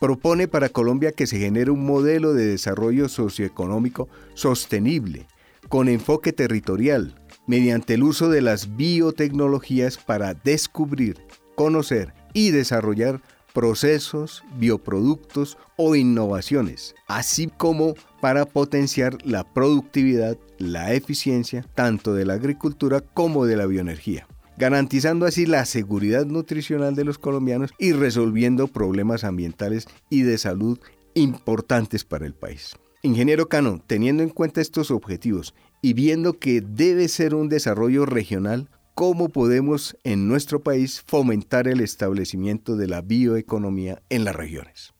propone 0.00 0.46
para 0.46 0.68
Colombia 0.68 1.12
que 1.12 1.26
se 1.26 1.38
genere 1.38 1.70
un 1.70 1.86
modelo 1.86 2.34
de 2.34 2.46
desarrollo 2.46 3.08
socioeconómico 3.08 4.08
sostenible, 4.34 5.26
con 5.68 5.88
enfoque 5.88 6.32
territorial, 6.32 7.14
mediante 7.46 7.94
el 7.94 8.02
uso 8.02 8.28
de 8.28 8.42
las 8.42 8.76
biotecnologías 8.76 9.96
para 9.96 10.34
descubrir, 10.34 11.18
conocer 11.54 12.12
y 12.34 12.50
desarrollar 12.50 13.22
procesos, 13.54 14.44
bioproductos 14.58 15.56
o 15.76 15.96
innovaciones, 15.96 16.94
así 17.06 17.48
como 17.56 17.94
para 18.26 18.44
potenciar 18.44 19.24
la 19.24 19.44
productividad, 19.44 20.36
la 20.58 20.92
eficiencia, 20.94 21.64
tanto 21.76 22.12
de 22.12 22.24
la 22.24 22.34
agricultura 22.34 23.00
como 23.00 23.46
de 23.46 23.56
la 23.56 23.66
bioenergía 23.66 24.26
garantizando 24.58 25.26
así 25.26 25.46
la 25.46 25.64
seguridad 25.64 26.26
nutricional 26.26 26.96
de 26.96 27.04
los 27.04 27.18
colombianos 27.18 27.70
y 27.78 27.92
resolviendo 27.92 28.66
problemas 28.66 29.22
ambientales 29.22 29.86
y 30.10 30.22
de 30.22 30.38
salud 30.38 30.80
importantes 31.14 32.02
para 32.02 32.26
el 32.26 32.34
país. 32.34 32.74
Ingeniero 33.02 33.48
Cano, 33.48 33.80
teniendo 33.86 34.24
en 34.24 34.30
cuenta 34.30 34.60
estos 34.60 34.90
objetivos 34.90 35.54
y 35.80 35.92
viendo 35.92 36.40
que 36.40 36.62
debe 36.62 37.06
ser 37.06 37.32
un 37.32 37.48
desarrollo 37.48 38.06
regional, 38.06 38.68
¿cómo 38.96 39.28
podemos 39.28 39.96
en 40.02 40.26
nuestro 40.26 40.64
país 40.64 41.00
fomentar 41.06 41.68
el 41.68 41.80
establecimiento 41.80 42.74
de 42.74 42.88
la 42.88 43.02
bioeconomía 43.02 44.02
en 44.08 44.24
las 44.24 44.34
regiones? 44.34 44.95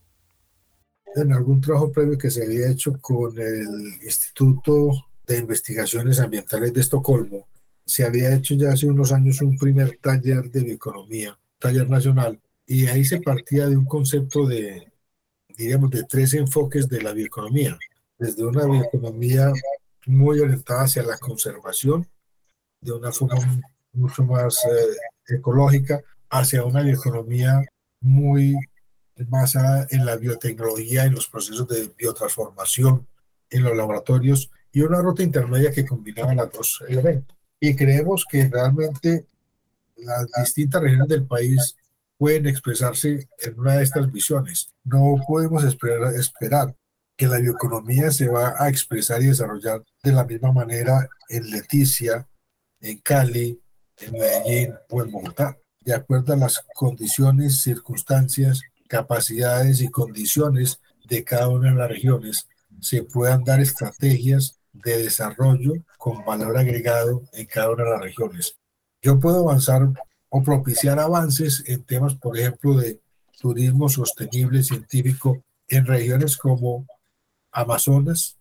En 1.17 1.33
algún 1.33 1.63
trabajo 1.63 1.91
previo 1.91 2.19
que 2.19 2.31
se 2.31 2.45
había 2.45 2.69
hecho 2.71 3.01
con 3.01 3.39
el 3.39 3.95
Instituto 4.05 4.91
de 5.27 5.39
Investigaciones 5.39 6.21
Ambientales 6.21 6.75
de 6.75 6.83
Estocolmo, 6.83 7.49
se 7.87 8.05
había 8.05 8.35
hecho 8.35 8.55
ya 8.55 8.73
hace 8.73 8.87
unos 8.87 9.13
años 9.13 9.41
un 9.41 9.57
primer 9.57 9.97
taller 9.97 10.51
de 10.51 10.63
bioeconomía, 10.63 11.39
taller 11.59 11.89
nacional, 11.89 12.39
y 12.67 12.87
ahí 12.89 13.03
se 13.03 13.23
partía 13.23 13.67
de 13.67 13.79
un 13.79 13.87
concepto 13.87 14.47
de, 14.47 14.93
diríamos, 15.57 15.91
de 15.91 16.05
tres 16.05 16.35
enfoques 16.35 16.87
de 16.87 17.01
la 17.01 17.15
bioeconomía, 17.15 17.79
desde 18.19 18.45
una 18.45 18.67
bioeconomía 18.67 19.51
muy 20.05 20.41
orientada 20.41 20.83
hacia 20.83 21.03
la 21.03 21.17
conservación, 21.17 22.07
de 22.83 22.93
una 22.93 23.11
forma 23.11 23.63
mucho 23.95 24.23
más 24.23 24.59
eh, 24.67 25.35
ecológica, 25.35 26.03
hacia 26.29 26.63
una 26.63 26.83
bioeconomía 26.83 27.63
muy 28.03 28.55
basada 29.17 29.87
en 29.91 30.05
la 30.05 30.17
biotecnología, 30.17 31.05
en 31.05 31.15
los 31.15 31.29
procesos 31.29 31.67
de 31.69 31.91
biotransformación 31.97 33.07
en 33.51 33.63
los 33.63 33.77
laboratorios 33.77 34.51
y 34.73 34.83
una 34.83 35.01
ruta 35.01 35.23
intermedia 35.23 35.73
que 35.73 35.87
combinaba 35.87 36.35
las 36.35 36.53
dos 36.53 36.83
elementos. 36.89 37.37
Y 37.61 37.75
creemos 37.75 38.27
que 38.31 38.49
realmente 38.49 39.27
las 39.97 40.27
distintas 40.45 40.83
regiones 40.83 41.09
del 41.09 41.27
país 41.27 41.77
pueden 42.19 42.47
expresarse 42.47 43.29
en 43.39 43.59
una 43.59 43.77
de 43.77 43.85
estas 43.85 44.11
visiones. 44.11 44.73
No 44.85 45.17
podemos 45.27 45.65
esperar, 45.65 46.15
esperar 46.15 46.77
que 47.17 47.27
la 47.27 47.39
bioeconomía 47.39 48.11
se 48.11 48.29
va 48.29 48.55
a 48.59 48.69
expresar 48.69 49.23
y 49.23 49.27
desarrollar 49.27 49.83
de 50.03 50.13
la 50.13 50.25
misma 50.25 50.53
manera 50.53 51.09
en 51.29 51.51
Leticia, 51.51 52.29
en 52.81 52.99
Cali, 52.99 53.59
en 53.99 54.13
Medellín 54.13 54.75
o 54.91 55.03
en 55.03 55.11
Bogotá, 55.11 55.57
de 55.81 55.95
acuerdo 55.95 56.35
a 56.35 56.37
las 56.37 56.63
condiciones, 56.75 57.63
circunstancias, 57.63 58.61
capacidades 58.87 59.81
y 59.81 59.89
condiciones 59.89 60.81
de 61.05 61.25
cada 61.25 61.49
una 61.49 61.71
de 61.71 61.77
las 61.77 61.89
regiones, 61.89 62.49
se 62.81 63.03
puedan 63.03 63.45
dar 63.45 63.61
estrategias 63.61 64.59
de 64.73 64.99
desarrollo 64.99 65.75
con 65.99 66.25
valor 66.25 66.57
agregado 66.59 67.23
en 67.33 67.47
cada 67.47 67.71
una 67.71 67.85
de 67.85 67.91
las 67.91 68.01
regiones. 68.01 68.57
Yo 69.03 69.19
puedo 69.19 69.41
avanzar 69.41 69.89
o 70.29 70.43
propiciar 70.43 70.99
avances 70.99 71.63
en 71.67 71.85
temas, 71.85 72.15
por 72.15 72.39
ejemplo, 72.39 72.77
de 72.77 73.01
turismo 73.41 73.89
sostenible 73.89 74.63
científico 74.63 75.43
en 75.69 75.87
regiones 75.87 76.37
como 76.37 76.87
Amazonas, 77.53 78.37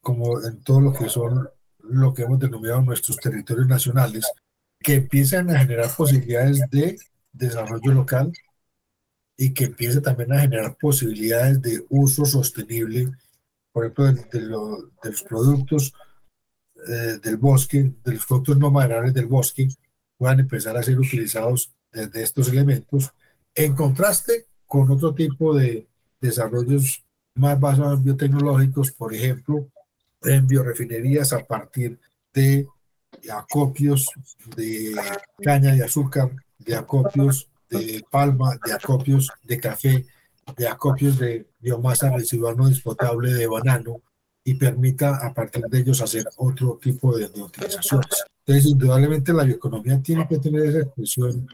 como 0.00 0.42
en 0.42 0.62
todo 0.62 0.80
lo 0.80 0.92
que 0.92 1.08
son 1.08 1.48
lo 1.78 2.14
que 2.14 2.22
hemos 2.22 2.38
denominado 2.38 2.82
nuestros 2.82 3.16
territorios 3.16 3.66
nacionales, 3.66 4.30
que 4.78 4.94
empiezan 4.94 5.50
a 5.50 5.58
generar 5.58 5.90
posibilidades 5.94 6.60
de 6.70 6.98
desarrollo 7.32 7.92
local 7.92 8.32
y 9.42 9.52
que 9.52 9.64
empiece 9.64 10.00
también 10.00 10.32
a 10.32 10.38
generar 10.38 10.76
posibilidades 10.80 11.60
de 11.60 11.84
uso 11.88 12.24
sostenible, 12.24 13.10
por 13.72 13.84
ejemplo, 13.84 14.12
de, 14.30 14.40
los 14.40 15.22
productos 15.28 15.92
eh, 16.86 17.18
del 17.20 17.38
bosque, 17.38 17.92
de 18.04 18.12
los 18.12 18.24
productos 18.24 18.56
no 18.56 18.70
maderables 18.70 19.12
del 19.12 19.26
bosque, 19.26 19.66
puedan 20.16 20.38
empezar 20.38 20.76
a 20.76 20.82
ser 20.84 20.96
utilizados 20.96 21.72
desde 21.90 22.22
estos 22.22 22.50
elementos, 22.50 23.12
en 23.52 23.74
contraste 23.74 24.46
con 24.64 24.88
otro 24.88 25.12
tipo 25.12 25.56
de 25.56 25.88
desarrollos 26.20 27.04
más 27.34 27.58
basados 27.58 27.98
en 27.98 28.04
biotecnológicos, 28.04 28.92
por 28.92 29.12
ejemplo, 29.12 29.68
en 30.22 30.46
biorefinerías 30.46 31.32
a 31.32 31.40
partir 31.40 31.98
de 32.32 32.68
acopios 33.28 34.08
de 34.54 34.94
caña 35.42 35.74
de 35.74 35.82
azúcar, 35.82 36.30
de 36.60 36.76
acopios 36.76 37.48
de 37.78 38.04
palma, 38.10 38.58
de 38.64 38.72
acopios 38.72 39.30
de 39.42 39.58
café, 39.58 40.06
de 40.56 40.68
acopios 40.68 41.18
de 41.18 41.46
biomasa 41.60 42.10
residual 42.10 42.56
no 42.56 42.68
dispotable 42.68 43.32
de 43.32 43.46
banano 43.46 44.00
y 44.44 44.54
permita 44.54 45.16
a 45.24 45.32
partir 45.32 45.64
de 45.66 45.78
ellos 45.78 46.00
hacer 46.00 46.24
otro 46.36 46.78
tipo 46.82 47.16
de, 47.16 47.28
de 47.28 47.42
utilizaciones. 47.42 48.24
Entonces, 48.44 48.70
indudablemente 48.70 49.32
la 49.32 49.44
bioeconomía 49.44 50.02
tiene 50.02 50.26
que 50.26 50.38
tener 50.38 50.66
esa 50.66 50.80
expresión 50.80 51.46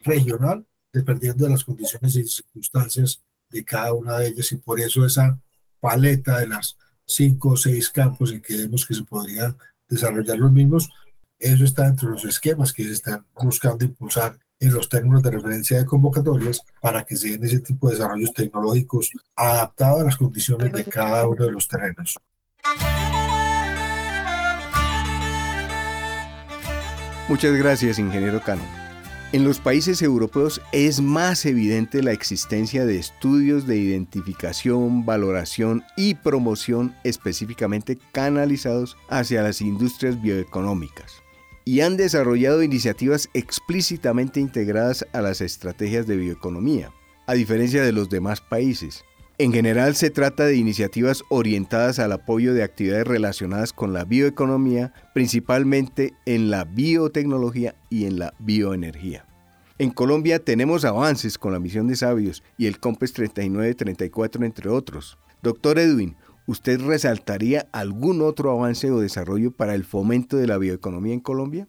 regional, 0.00 0.66
dependiendo 0.92 1.44
de 1.44 1.50
las 1.50 1.64
condiciones 1.64 2.14
y 2.16 2.24
circunstancias 2.24 3.22
de 3.50 3.64
cada 3.64 3.92
una 3.92 4.18
de 4.18 4.28
ellas, 4.28 4.52
y 4.52 4.56
por 4.56 4.78
eso 4.80 5.04
esa 5.04 5.38
paleta 5.80 6.38
de 6.40 6.48
las 6.48 6.76
cinco 7.06 7.50
o 7.50 7.56
seis 7.56 7.88
campos 7.88 8.32
en 8.32 8.42
que 8.42 8.56
vemos 8.56 8.84
que 8.84 8.94
se 8.94 9.04
podrían 9.04 9.56
desarrollar 9.88 10.38
los 10.38 10.52
mismos, 10.52 10.90
eso 11.38 11.64
está 11.64 11.86
entre 11.86 12.08
los 12.08 12.24
esquemas 12.24 12.72
que 12.72 12.84
se 12.84 12.92
están 12.92 13.24
buscando 13.34 13.84
impulsar 13.84 14.38
en 14.60 14.72
los 14.72 14.88
términos 14.88 15.22
de 15.22 15.30
referencia 15.30 15.78
de 15.78 15.84
convocatorias 15.84 16.62
para 16.80 17.04
que 17.04 17.16
se 17.16 17.30
den 17.30 17.44
ese 17.44 17.60
tipo 17.60 17.88
de 17.88 17.96
desarrollos 17.96 18.32
tecnológicos 18.32 19.10
adaptados 19.34 20.00
a 20.00 20.04
las 20.04 20.16
condiciones 20.16 20.72
de 20.72 20.84
cada 20.84 21.26
uno 21.28 21.44
de 21.44 21.52
los 21.52 21.68
terrenos. 21.68 22.18
Muchas 27.28 27.54
gracias, 27.56 27.98
ingeniero 27.98 28.40
Cano. 28.40 28.62
En 29.32 29.44
los 29.44 29.58
países 29.58 30.00
europeos 30.00 30.62
es 30.70 31.00
más 31.00 31.44
evidente 31.44 32.02
la 32.02 32.12
existencia 32.12 32.86
de 32.86 32.98
estudios 32.98 33.66
de 33.66 33.76
identificación, 33.76 35.04
valoración 35.04 35.84
y 35.96 36.14
promoción 36.14 36.94
específicamente 37.02 37.98
canalizados 38.12 38.96
hacia 39.08 39.42
las 39.42 39.60
industrias 39.60 40.22
bioeconómicas 40.22 41.25
y 41.68 41.80
han 41.80 41.96
desarrollado 41.96 42.62
iniciativas 42.62 43.28
explícitamente 43.34 44.38
integradas 44.38 45.04
a 45.12 45.20
las 45.20 45.40
estrategias 45.40 46.06
de 46.06 46.16
bioeconomía, 46.16 46.92
a 47.26 47.34
diferencia 47.34 47.82
de 47.82 47.90
los 47.90 48.08
demás 48.08 48.40
países. 48.40 49.04
En 49.36 49.52
general 49.52 49.96
se 49.96 50.10
trata 50.10 50.44
de 50.44 50.56
iniciativas 50.56 51.24
orientadas 51.28 51.98
al 51.98 52.12
apoyo 52.12 52.54
de 52.54 52.62
actividades 52.62 53.08
relacionadas 53.08 53.72
con 53.72 53.92
la 53.92 54.04
bioeconomía, 54.04 54.94
principalmente 55.12 56.14
en 56.24 56.50
la 56.50 56.64
biotecnología 56.64 57.74
y 57.90 58.06
en 58.06 58.20
la 58.20 58.32
bioenergía. 58.38 59.26
En 59.78 59.90
Colombia 59.90 60.38
tenemos 60.38 60.84
avances 60.84 61.36
con 61.36 61.52
la 61.52 61.58
misión 61.58 61.88
de 61.88 61.96
sabios 61.96 62.44
y 62.56 62.66
el 62.66 62.78
COMPES 62.78 63.12
3934 63.12 64.44
entre 64.44 64.70
otros. 64.70 65.18
Doctor 65.42 65.80
Edwin, 65.80 66.16
¿usted 66.46 66.80
resaltaría 66.80 67.68
algún 67.72 68.22
otro 68.22 68.50
avance 68.50 68.90
o 68.90 69.00
desarrollo 69.00 69.50
para 69.50 69.74
el 69.74 69.84
fomento 69.84 70.36
de 70.36 70.46
la 70.46 70.58
bioeconomía 70.58 71.14
en 71.14 71.20
Colombia? 71.20 71.68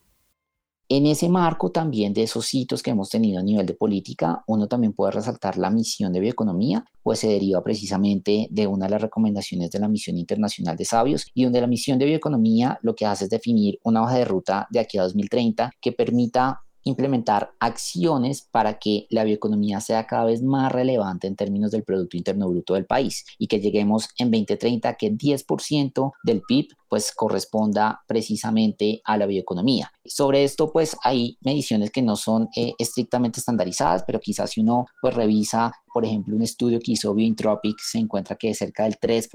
En 0.90 1.06
ese 1.06 1.28
marco 1.28 1.70
también 1.70 2.13
de 2.13 2.24
esos 2.24 2.54
hitos 2.54 2.82
que 2.82 2.92
hemos 2.92 3.10
tenido 3.10 3.40
a 3.40 3.44
nivel 3.44 3.66
de 3.66 3.74
política, 3.74 4.46
uno 4.48 4.68
también 4.68 4.94
puede 4.94 5.12
resaltar 5.12 5.58
la 5.58 5.70
misión 5.70 6.13
de 6.13 6.22
bioeconomía, 6.22 6.86
pues 7.04 7.20
se 7.20 7.28
deriva 7.28 7.62
precisamente 7.62 8.48
de 8.50 8.68
una 8.68 8.86
de 8.86 8.92
las 8.92 9.02
recomendaciones 9.02 9.70
de 9.70 9.80
la 9.80 9.90
Misión 9.90 10.18
Internacional 10.18 10.78
de 10.78 10.86
Sabios 10.86 11.30
y 11.34 11.44
donde 11.44 11.60
la 11.60 11.68
misión 11.68 12.00
de 12.00 12.06
bioeconomía 12.06 12.80
lo 12.84 12.96
que 12.96 13.06
hace 13.06 13.26
es 13.26 13.30
definir 13.30 13.80
una 13.84 14.02
hoja 14.02 14.16
de 14.16 14.24
ruta 14.24 14.68
de 14.72 14.80
aquí 14.80 14.98
a 14.98 15.04
2030 15.04 15.72
que 15.82 15.92
permita 15.92 16.62
implementar 16.88 17.52
acciones 17.60 18.41
para 18.41 18.80
que 18.80 19.08
la 19.10 19.23
bioeconomía 19.23 19.80
sea 19.82 20.08
cada 20.08 20.26
vez 20.26 20.41
más 20.41 20.71
relevante 20.71 21.28
en 21.28 21.36
términos 21.36 21.71
del 21.71 21.84
Producto 21.84 22.17
Interno 22.17 22.50
Bruto 22.50 22.73
del 22.73 22.86
país 22.86 23.26
y 23.38 23.47
que 23.47 23.60
lleguemos 23.60 24.10
en 24.17 24.32
2030 24.32 24.93
que 24.95 25.12
10% 25.12 26.12
del 26.23 26.41
PIB 26.47 26.69
pues 26.89 27.12
corresponda 27.13 28.04
precisamente 28.08 29.02
a 29.04 29.17
la 29.17 29.26
bioeconomía. 29.26 29.91
Sobre 30.06 30.43
esto 30.43 30.71
pues 30.71 30.95
hay 31.04 31.38
mediciones 31.41 31.91
que 31.91 32.02
no 32.02 32.15
son 32.15 32.50
eh, 32.56 32.73
estrictamente 32.78 33.39
estandarizadas, 33.39 34.04
pero 34.06 34.19
quizás 34.19 34.52
si 34.52 34.62
uno 34.62 34.86
pues 35.02 35.13
revisa, 35.13 35.71
por 35.93 36.06
ejemplo, 36.06 36.36
un 36.36 36.41
estudio 36.41 36.80
que 36.80 36.93
hizo 36.93 37.13
Biointropic, 37.13 37.80
se 37.80 37.97
encuentra 37.97 38.36
que 38.36 38.54
cerca 38.54 38.84
del 38.84 39.00
3%, 39.00 39.30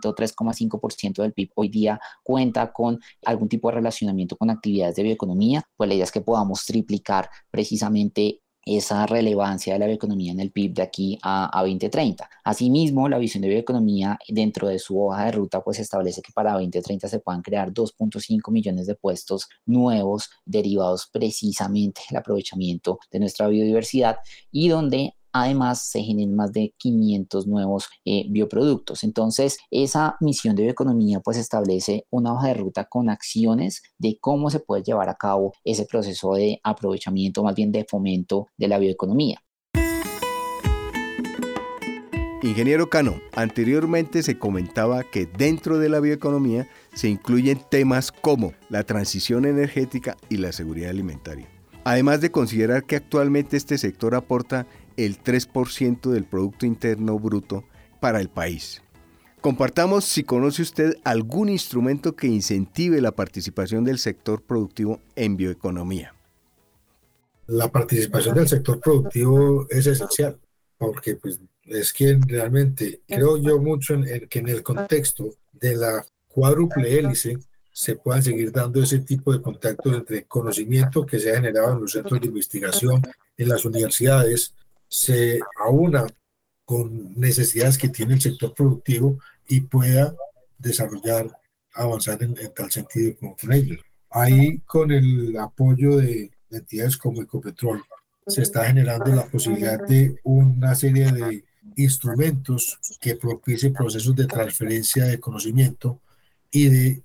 3,5% 0.00 1.22
del 1.22 1.32
PIB 1.32 1.50
hoy 1.54 1.68
día 1.68 2.00
cuenta 2.22 2.72
con 2.72 2.98
algún 3.24 3.48
tipo 3.48 3.68
de 3.68 3.76
relacionamiento 3.76 4.36
con 4.36 4.50
actividades 4.50 4.96
de 4.96 5.02
bioeconomía, 5.02 5.62
pues 5.76 5.88
la 5.88 5.94
idea 5.94 6.04
es 6.04 6.12
que 6.12 6.20
podamos 6.20 6.64
triplicar 6.64 7.28
precisamente 7.50 8.40
esa 8.66 9.06
relevancia 9.06 9.72
de 9.72 9.78
la 9.78 9.86
bioeconomía 9.86 10.32
en 10.32 10.40
el 10.40 10.50
PIB 10.50 10.74
de 10.74 10.82
aquí 10.82 11.18
a, 11.22 11.50
2030. 11.62 12.28
Asimismo, 12.44 13.08
la 13.08 13.18
visión 13.18 13.42
de 13.42 13.48
bioeconomía 13.48 14.18
dentro 14.28 14.68
de 14.68 14.78
su 14.80 15.00
hoja 15.00 15.26
de 15.26 15.32
ruta 15.32 15.62
pues 15.62 15.78
establece 15.78 16.20
que 16.20 16.32
para 16.32 16.52
2030 16.52 17.08
se 17.08 17.20
puedan 17.20 17.42
crear 17.42 17.72
2.5 17.72 18.50
millones 18.50 18.86
de 18.86 18.96
puestos 18.96 19.48
nuevos 19.64 20.30
derivados 20.44 21.08
precisamente 21.12 22.02
del 22.10 22.18
aprovechamiento 22.18 22.98
de 23.10 23.20
nuestra 23.20 23.46
biodiversidad 23.46 24.18
y 24.50 24.68
donde 24.68 25.14
Además, 25.38 25.86
se 25.90 26.02
generan 26.02 26.34
más 26.34 26.50
de 26.50 26.72
500 26.78 27.46
nuevos 27.46 27.90
eh, 28.06 28.24
bioproductos. 28.30 29.04
Entonces, 29.04 29.58
esa 29.70 30.16
misión 30.20 30.56
de 30.56 30.62
bioeconomía 30.62 31.20
pues 31.20 31.36
establece 31.36 32.06
una 32.08 32.32
hoja 32.32 32.48
de 32.48 32.54
ruta 32.54 32.86
con 32.86 33.10
acciones 33.10 33.82
de 33.98 34.16
cómo 34.18 34.48
se 34.48 34.60
puede 34.60 34.82
llevar 34.82 35.10
a 35.10 35.16
cabo 35.16 35.52
ese 35.62 35.84
proceso 35.84 36.32
de 36.32 36.58
aprovechamiento, 36.64 37.42
más 37.42 37.54
bien 37.54 37.70
de 37.70 37.84
fomento 37.84 38.46
de 38.56 38.68
la 38.68 38.78
bioeconomía. 38.78 39.42
Ingeniero 42.42 42.88
Cano, 42.88 43.20
anteriormente 43.34 44.22
se 44.22 44.38
comentaba 44.38 45.04
que 45.04 45.26
dentro 45.26 45.78
de 45.78 45.90
la 45.90 46.00
bioeconomía 46.00 46.66
se 46.94 47.08
incluyen 47.10 47.60
temas 47.70 48.10
como 48.10 48.54
la 48.70 48.84
transición 48.84 49.44
energética 49.44 50.16
y 50.30 50.38
la 50.38 50.52
seguridad 50.52 50.88
alimentaria. 50.88 51.46
Además 51.84 52.20
de 52.20 52.32
considerar 52.32 52.84
que 52.84 52.96
actualmente 52.96 53.56
este 53.56 53.78
sector 53.78 54.14
aporta 54.14 54.66
el 54.96 55.22
3% 55.22 56.10
del 56.10 56.24
Producto 56.24 56.66
Interno 56.66 57.18
Bruto 57.18 57.64
para 58.00 58.20
el 58.20 58.28
país. 58.28 58.82
Compartamos 59.40 60.04
si 60.04 60.24
conoce 60.24 60.62
usted 60.62 60.94
algún 61.04 61.48
instrumento 61.48 62.16
que 62.16 62.26
incentive 62.26 63.00
la 63.00 63.12
participación 63.12 63.84
del 63.84 63.98
sector 63.98 64.42
productivo 64.42 65.00
en 65.14 65.36
bioeconomía. 65.36 66.14
La 67.46 67.70
participación 67.70 68.34
del 68.34 68.48
sector 68.48 68.80
productivo 68.80 69.66
es 69.70 69.86
esencial, 69.86 70.38
porque 70.78 71.14
pues, 71.14 71.38
es 71.64 71.92
quien 71.92 72.22
realmente, 72.22 73.02
creo 73.06 73.36
yo 73.36 73.60
mucho 73.60 73.94
en, 73.94 74.26
que 74.28 74.40
en 74.40 74.48
el 74.48 74.62
contexto 74.64 75.34
de 75.52 75.76
la 75.76 76.04
cuádruple 76.26 76.98
hélice 76.98 77.38
se 77.70 77.94
puedan 77.94 78.22
seguir 78.22 78.50
dando 78.50 78.82
ese 78.82 79.00
tipo 79.00 79.32
de 79.32 79.42
contactos 79.42 79.94
entre 79.94 80.24
conocimiento 80.24 81.06
que 81.06 81.20
se 81.20 81.30
ha 81.30 81.36
generado 81.36 81.74
en 81.74 81.82
los 81.82 81.92
centros 81.92 82.20
de 82.20 82.26
investigación, 82.26 83.02
en 83.36 83.48
las 83.48 83.64
universidades, 83.64 84.54
se 84.88 85.40
aúna 85.58 86.06
con 86.64 87.18
necesidades 87.18 87.78
que 87.78 87.88
tiene 87.88 88.14
el 88.14 88.20
sector 88.20 88.52
productivo 88.52 89.18
y 89.48 89.60
pueda 89.60 90.14
desarrollar, 90.58 91.30
avanzar 91.74 92.22
en, 92.22 92.34
tal 92.54 92.70
sentido 92.70 93.16
como 93.18 93.36
con 93.36 93.52
ellos. 93.52 93.78
Ahí 94.10 94.58
con 94.60 94.90
el 94.90 95.36
apoyo 95.38 95.96
de, 95.96 96.30
entidades 96.50 96.96
como 96.96 97.22
Ecopetrol 97.22 97.82
se 98.26 98.42
está 98.42 98.64
generando 98.64 99.14
la 99.14 99.26
posibilidad 99.26 99.78
de 99.86 100.18
una 100.24 100.74
serie 100.74 101.12
de 101.12 101.44
instrumentos 101.76 102.78
que 103.00 103.16
propicien 103.16 103.72
procesos 103.72 104.16
de 104.16 104.26
transferencia 104.26 105.04
de 105.04 105.20
conocimiento 105.20 106.00
y 106.50 106.68
de 106.68 107.02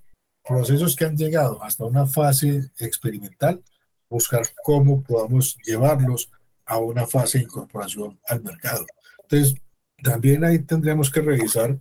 procesos 0.48 0.96
que 0.96 1.06
han 1.06 1.18
llegado 1.18 1.62
hasta 1.64 1.86
una 1.86 2.08
fase 2.08 2.72
experimental, 2.80 3.62
buscar 4.10 4.44
cómo 4.64 5.04
podamos 5.04 5.58
llevarlos 5.66 6.32
a 6.72 6.78
una 6.78 7.06
fase 7.06 7.38
de 7.38 7.44
incorporación 7.44 8.18
al 8.30 8.42
mercado. 8.44 8.86
Entonces, 9.24 9.56
también 10.02 10.46
ahí 10.46 10.60
tendríamos 10.60 11.12
que 11.12 11.20
revisar 11.20 11.78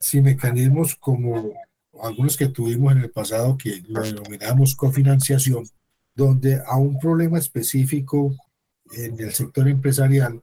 si 0.00 0.20
mecanismos 0.20 0.96
como 0.96 1.52
algunos 2.02 2.36
que 2.36 2.48
tuvimos 2.48 2.92
en 2.92 3.02
el 3.02 3.10
pasado, 3.10 3.56
que 3.56 3.82
lo 3.88 4.02
denominamos 4.02 4.74
cofinanciación, 4.74 5.64
donde 6.16 6.60
a 6.66 6.76
un 6.76 6.98
problema 6.98 7.38
específico 7.38 8.34
en 8.92 9.20
el 9.20 9.32
sector 9.32 9.68
empresarial 9.68 10.42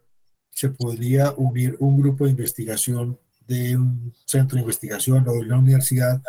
se 0.50 0.70
podría 0.70 1.34
unir 1.36 1.76
un 1.80 2.00
grupo 2.02 2.24
de 2.24 2.32
investigación 2.32 3.20
de 3.46 3.76
un 3.76 4.14
centro 4.26 4.56
de 4.56 4.62
investigación 4.62 5.28
o 5.28 5.34
de 5.34 5.40
una 5.40 5.60
universidad 5.60 6.22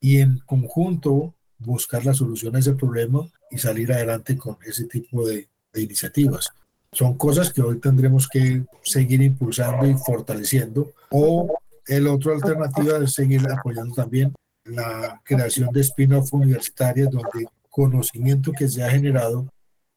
y 0.00 0.18
en 0.18 0.38
conjunto 0.40 1.32
buscar 1.58 2.04
la 2.04 2.14
solución 2.14 2.56
a 2.56 2.58
ese 2.58 2.72
problema 2.72 3.20
y 3.52 3.58
salir 3.58 3.92
adelante 3.92 4.36
con 4.36 4.56
ese 4.66 4.86
tipo 4.86 5.26
de, 5.28 5.48
de 5.72 5.82
iniciativas. 5.82 6.50
Son 6.92 7.16
cosas 7.16 7.52
que 7.52 7.62
hoy 7.62 7.78
tendremos 7.78 8.28
que 8.28 8.64
seguir 8.82 9.22
impulsando 9.22 9.86
y 9.86 9.94
fortaleciendo 9.94 10.92
o 11.10 11.58
el 11.86 12.06
otro 12.06 12.34
alternativa 12.34 12.98
es 12.98 13.12
seguir 13.12 13.40
apoyando 13.50 13.94
también 13.94 14.32
la 14.64 15.20
creación 15.24 15.70
de 15.72 15.80
spin-off 15.80 16.32
universitarias 16.32 17.10
donde 17.10 17.48
conocimiento 17.70 18.52
que 18.52 18.68
se 18.68 18.82
ha 18.82 18.90
generado 18.90 19.48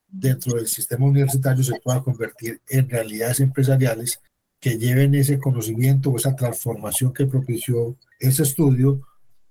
dentro 0.08 0.56
del 0.56 0.68
sistema 0.68 1.06
universitario 1.06 1.64
se 1.64 1.80
pueda 1.80 2.02
convertir 2.02 2.62
en 2.70 2.90
realidades 2.90 3.40
empresariales 3.40 4.22
que 4.60 4.78
lleven 4.78 5.16
ese 5.16 5.40
conocimiento 5.40 6.12
o 6.12 6.18
esa 6.18 6.36
transformación 6.36 7.14
que 7.14 7.26
propició 7.26 7.96
ese 8.20 8.44
estudio 8.44 9.02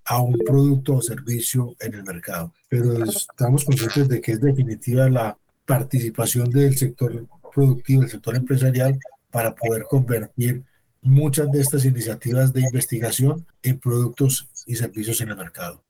a 0.04 0.20
un 0.20 0.38
producto 0.38 0.96
o 0.96 1.02
servicio 1.02 1.74
en 1.80 1.94
el 1.94 2.04
mercado. 2.04 2.52
Pero 2.68 3.04
estamos 3.04 3.64
conscientes 3.64 4.08
de 4.08 4.20
que 4.20 4.32
es 4.32 4.40
definitiva 4.40 5.08
la 5.08 5.36
participación 5.70 6.50
del 6.50 6.76
sector 6.76 7.28
productivo, 7.54 8.00
del 8.00 8.10
sector 8.10 8.34
empresarial, 8.34 8.98
para 9.30 9.54
poder 9.54 9.84
convertir 9.88 10.64
muchas 11.00 11.48
de 11.52 11.60
estas 11.60 11.84
iniciativas 11.84 12.52
de 12.52 12.62
investigación 12.62 13.46
en 13.62 13.78
productos 13.78 14.50
y 14.66 14.74
servicios 14.74 15.20
en 15.20 15.28
el 15.28 15.36
mercado. 15.36 15.84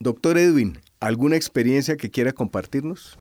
Doctor 0.00 0.38
Edwin, 0.38 0.80
¿alguna 0.98 1.36
experiencia 1.36 1.96
que 1.96 2.10
quiera 2.10 2.32
compartirnos? 2.32 3.16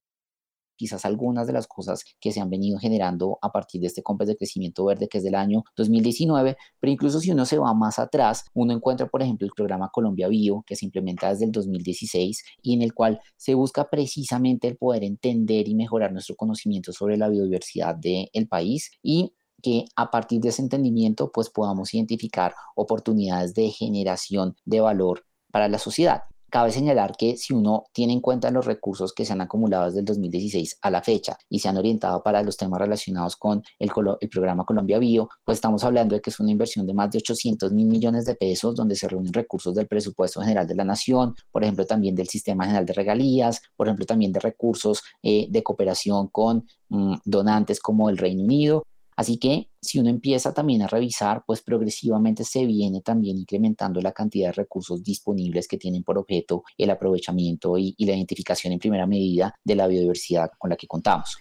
Quizás 0.76 1.06
algunas 1.06 1.48
de 1.48 1.54
las 1.54 1.68
cosas 1.68 2.04
que 2.20 2.32
se 2.32 2.40
han 2.40 2.50
venido 2.50 2.78
generando 2.80 3.38
a 3.42 3.52
partir 3.52 3.82
de 3.82 3.88
este 3.88 4.04
COMPES 4.04 4.28
de 4.28 4.38
crecimiento 4.38 4.86
verde 4.86 5.08
que 5.08 5.20
es 5.20 5.24
del 5.24 5.36
año 5.36 5.64
2019, 5.76 6.58
pero 6.80 6.92
incluso 6.92 7.20
si 7.20 7.32
uno 7.32 7.46
se 7.46 7.58
va 7.58 7.74
más 7.74 8.00
atrás, 8.00 8.46
uno 8.54 8.74
encuentra, 8.74 9.08
por 9.08 9.22
ejemplo, 9.22 9.46
el 9.46 9.54
programa 9.56 9.90
Colombia 9.92 10.28
Bio, 10.28 10.64
que 10.66 10.76
se 10.76 10.86
implementa 10.86 11.30
desde 11.30 11.46
el 11.46 11.52
2016 11.52 12.44
y 12.62 12.74
en 12.74 12.82
el 12.82 12.94
cual 12.94 13.20
se 13.36 13.54
busca 13.54 13.90
precisamente 13.90 14.68
el 14.68 14.78
poder 14.78 15.04
entender 15.04 15.68
y 15.68 15.76
mejorar 15.76 16.12
nuestro 16.12 16.36
conocimiento 16.36 16.94
sobre 16.94 17.18
la 17.18 17.30
biodiversidad 17.30 17.96
del 17.96 18.48
país 18.48 18.92
y 19.02 19.34
que 19.62 19.86
a 19.96 20.12
partir 20.12 20.42
de 20.42 20.50
ese 20.50 20.62
entendimiento 20.62 21.32
pues 21.32 21.50
podamos 21.50 21.94
identificar 21.94 22.54
oportunidades 22.76 23.54
de 23.54 23.70
generación 23.70 24.56
de 24.66 24.82
valor 24.82 25.26
para 25.52 25.70
la 25.70 25.80
sociedad. 25.80 26.24
Cabe 26.54 26.72
señalar 26.72 27.18
que 27.18 27.36
si 27.36 27.52
uno 27.52 27.86
tiene 27.94 28.14
en 28.14 28.22
cuenta 28.22 28.52
los 28.52 28.68
recursos 28.68 29.12
que 29.12 29.26
se 29.26 29.34
han 29.34 29.42
acumulado 29.42 29.86
desde 29.86 30.02
el 30.02 30.06
2016 30.06 30.78
a 30.84 30.92
la 30.92 31.02
fecha 31.02 31.36
y 31.50 31.58
se 31.58 31.68
han 31.68 31.78
orientado 31.78 32.22
para 32.22 32.44
los 32.44 32.58
temas 32.58 32.80
relacionados 32.80 33.36
con 33.38 33.64
el, 33.80 33.90
programa 34.30 34.64
Colombia 34.64 35.00
Bio, 35.00 35.30
pues 35.44 35.58
estamos 35.58 35.84
hablando 35.84 36.14
de 36.14 36.22
que 36.22 36.30
es 36.30 36.40
una 36.40 36.52
inversión 36.52 36.86
de 36.86 36.94
más 36.94 37.10
de 37.10 37.18
800 37.18 37.72
mil 37.72 37.88
millones 37.88 38.26
de 38.26 38.36
pesos 38.36 38.76
donde 38.76 38.96
se 38.96 39.08
reúnen 39.08 39.34
recursos 39.34 39.74
del 39.74 39.88
presupuesto 39.88 40.42
general 40.42 40.68
de 40.68 40.76
la 40.76 40.84
nación, 40.84 41.34
por 41.52 41.64
ejemplo 41.64 41.88
también 41.88 42.14
del 42.14 42.28
sistema 42.28 42.66
general 42.66 42.86
de 42.86 42.94
regalías, 42.94 43.60
por 43.76 43.88
ejemplo 43.88 44.06
también 44.06 44.32
de 44.32 44.40
recursos 44.40 45.02
eh, 45.24 45.48
de 45.50 45.64
cooperación 45.64 46.28
con 46.28 46.68
mm, 46.90 47.16
donantes 47.26 47.80
como 47.80 48.12
el 48.12 48.18
Reino 48.20 48.44
Unido 48.44 48.84
Así 49.16 49.38
que 49.38 49.70
si 49.82 50.00
uno 50.00 50.10
empieza 50.10 50.54
también 50.54 50.82
a 50.82 50.88
revisar, 50.88 51.44
pues 51.46 51.62
progresivamente 51.62 52.44
se 52.44 52.66
viene 52.66 53.02
también 53.02 53.38
incrementando 53.38 54.02
la 54.02 54.12
cantidad 54.12 54.50
de 54.50 54.54
recursos 54.54 55.04
disponibles 55.04 55.68
que 55.68 55.78
tienen 55.78 56.04
por 56.04 56.18
objeto 56.18 56.64
el 56.78 56.90
aprovechamiento 56.90 57.78
y, 57.78 57.96
la 58.00 58.16
identificación 58.16 58.74
en 58.74 58.80
primera 58.80 59.08
medida 59.08 59.56
de 59.64 59.76
la 59.76 59.88
biodiversidad 59.88 60.52
con 60.58 60.70
la 60.70 60.76
que 60.76 60.88
contamos. 60.88 61.38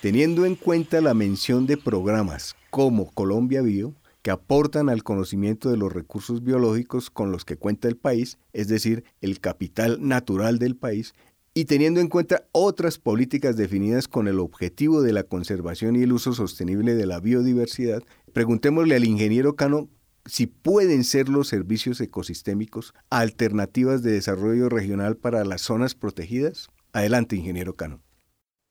Teniendo 0.00 0.44
en 0.44 0.54
cuenta 0.54 1.00
la 1.00 1.14
mención 1.14 1.66
de 1.66 1.76
programas 1.76 2.54
como 2.70 3.10
Colombia 3.10 3.62
Bio, 3.62 3.94
que 4.22 4.30
aportan 4.30 4.88
al 4.88 5.02
conocimiento 5.02 5.70
de 5.70 5.76
los 5.76 5.92
recursos 5.92 6.42
biológicos 6.42 7.10
con 7.10 7.32
los 7.32 7.44
que 7.44 7.56
cuenta 7.56 7.88
el 7.88 7.96
país, 7.96 8.38
es 8.52 8.68
decir, 8.68 9.04
el 9.20 9.40
capital 9.40 9.98
natural 10.00 10.58
del 10.58 10.76
país, 10.76 11.14
y 11.56 11.64
teniendo 11.64 12.00
en 12.00 12.08
cuenta 12.08 12.44
otras 12.52 12.98
políticas 12.98 13.56
definidas 13.56 14.08
con 14.08 14.28
el 14.28 14.40
objetivo 14.40 15.00
de 15.00 15.14
la 15.14 15.22
conservación 15.22 15.96
y 15.96 16.02
el 16.02 16.12
uso 16.12 16.34
sostenible 16.34 16.94
de 16.94 17.06
la 17.06 17.18
biodiversidad, 17.18 18.02
preguntémosle 18.34 18.94
al 18.94 19.06
ingeniero 19.06 19.56
Cano 19.56 19.88
si 20.26 20.46
pueden 20.46 21.02
ser 21.02 21.30
los 21.30 21.48
servicios 21.48 21.98
ecosistémicos 22.02 22.92
alternativas 23.08 24.02
de 24.02 24.12
desarrollo 24.12 24.68
regional 24.68 25.16
para 25.16 25.46
las 25.46 25.62
zonas 25.62 25.94
protegidas. 25.94 26.68
Adelante, 26.92 27.36
ingeniero 27.36 27.74
Cano. 27.74 28.02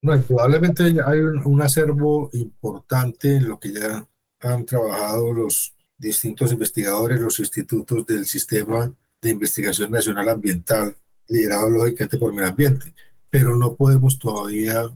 No, 0.04 0.22
probablemente 0.22 0.84
hay 0.84 1.20
un, 1.22 1.62
acervo 1.64 2.30
importante 2.34 3.38
en 3.38 3.50
lo 3.50 3.60
que 3.60 3.74
ya 3.74 4.08
han 4.42 4.64
trabajado 4.64 5.34
los 5.34 5.76
distintos 5.98 6.52
investigadores, 6.52 7.20
los 7.20 7.40
institutos 7.40 8.06
del 8.06 8.28
Sistema 8.28 8.94
de 9.24 9.30
Investigación 9.32 9.90
Nacional 9.90 10.30
Ambiental 10.30 10.96
liderado 11.28 11.70
lógicamente 11.70 12.18
por 12.18 12.34
medio 12.34 12.50
ambiente, 12.50 12.94
pero 13.30 13.56
no 13.56 13.76
podemos 13.76 14.20
todavía 14.20 14.90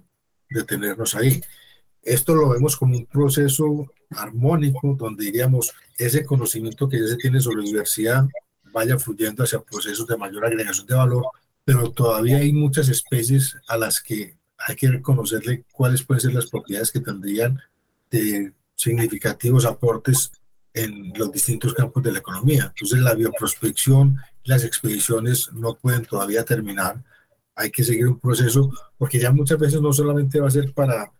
detenernos 0.49 1.15
ahí. 1.15 1.41
Esto 2.01 2.35
lo 2.35 2.49
vemos 2.49 2.75
como 2.77 2.95
un 2.95 3.05
proceso 3.05 3.91
armónico 4.11 4.95
donde 4.97 5.25
diríamos 5.25 5.73
ese 5.97 6.25
conocimiento 6.25 6.89
que 6.89 6.99
ya 6.99 7.07
se 7.07 7.17
tiene 7.17 7.39
sobre 7.39 7.63
diversidad 7.63 8.27
vaya 8.71 8.97
fluyendo 8.97 9.43
hacia 9.43 9.61
procesos 9.61 10.07
de 10.07 10.17
mayor 10.17 10.45
agregación 10.45 10.87
de 10.87 10.95
valor, 10.95 11.25
pero 11.65 11.91
todavía 11.91 12.37
hay 12.37 12.53
muchas 12.53 12.89
especies 12.89 13.57
a 13.67 13.77
las 13.77 14.01
que 14.01 14.37
hay 14.57 14.75
que 14.75 14.89
reconocerle 14.89 15.63
cuáles 15.71 16.03
pueden 16.03 16.21
ser 16.21 16.33
las 16.33 16.49
propiedades 16.49 16.91
que 16.91 16.99
tendrían 16.99 17.59
de 18.09 18.53
significativos 18.75 19.65
aportes 19.65 20.31
en 20.83 21.13
los 21.15 21.31
distintos 21.31 21.73
campos 21.73 22.03
de 22.03 22.11
la 22.11 22.19
economía. 22.19 22.73
Entonces 22.75 22.99
la 22.99 23.13
bioprospección, 23.13 24.17
las 24.43 24.63
expediciones 24.63 25.51
no 25.53 25.75
pueden 25.75 26.05
todavía 26.05 26.43
terminar. 26.43 27.03
Hay 27.55 27.71
que 27.71 27.83
seguir 27.83 28.07
un 28.07 28.19
proceso 28.19 28.71
porque 28.97 29.19
ya 29.19 29.31
muchas 29.31 29.59
veces 29.59 29.81
no 29.81 29.93
solamente 29.93 30.39
va 30.39 30.47
a 30.47 30.51
ser 30.51 30.73
para, 30.73 31.11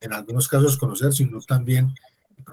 en 0.00 0.12
algunos 0.12 0.48
casos, 0.48 0.76
conocer, 0.76 1.12
sino 1.12 1.40
también 1.40 1.94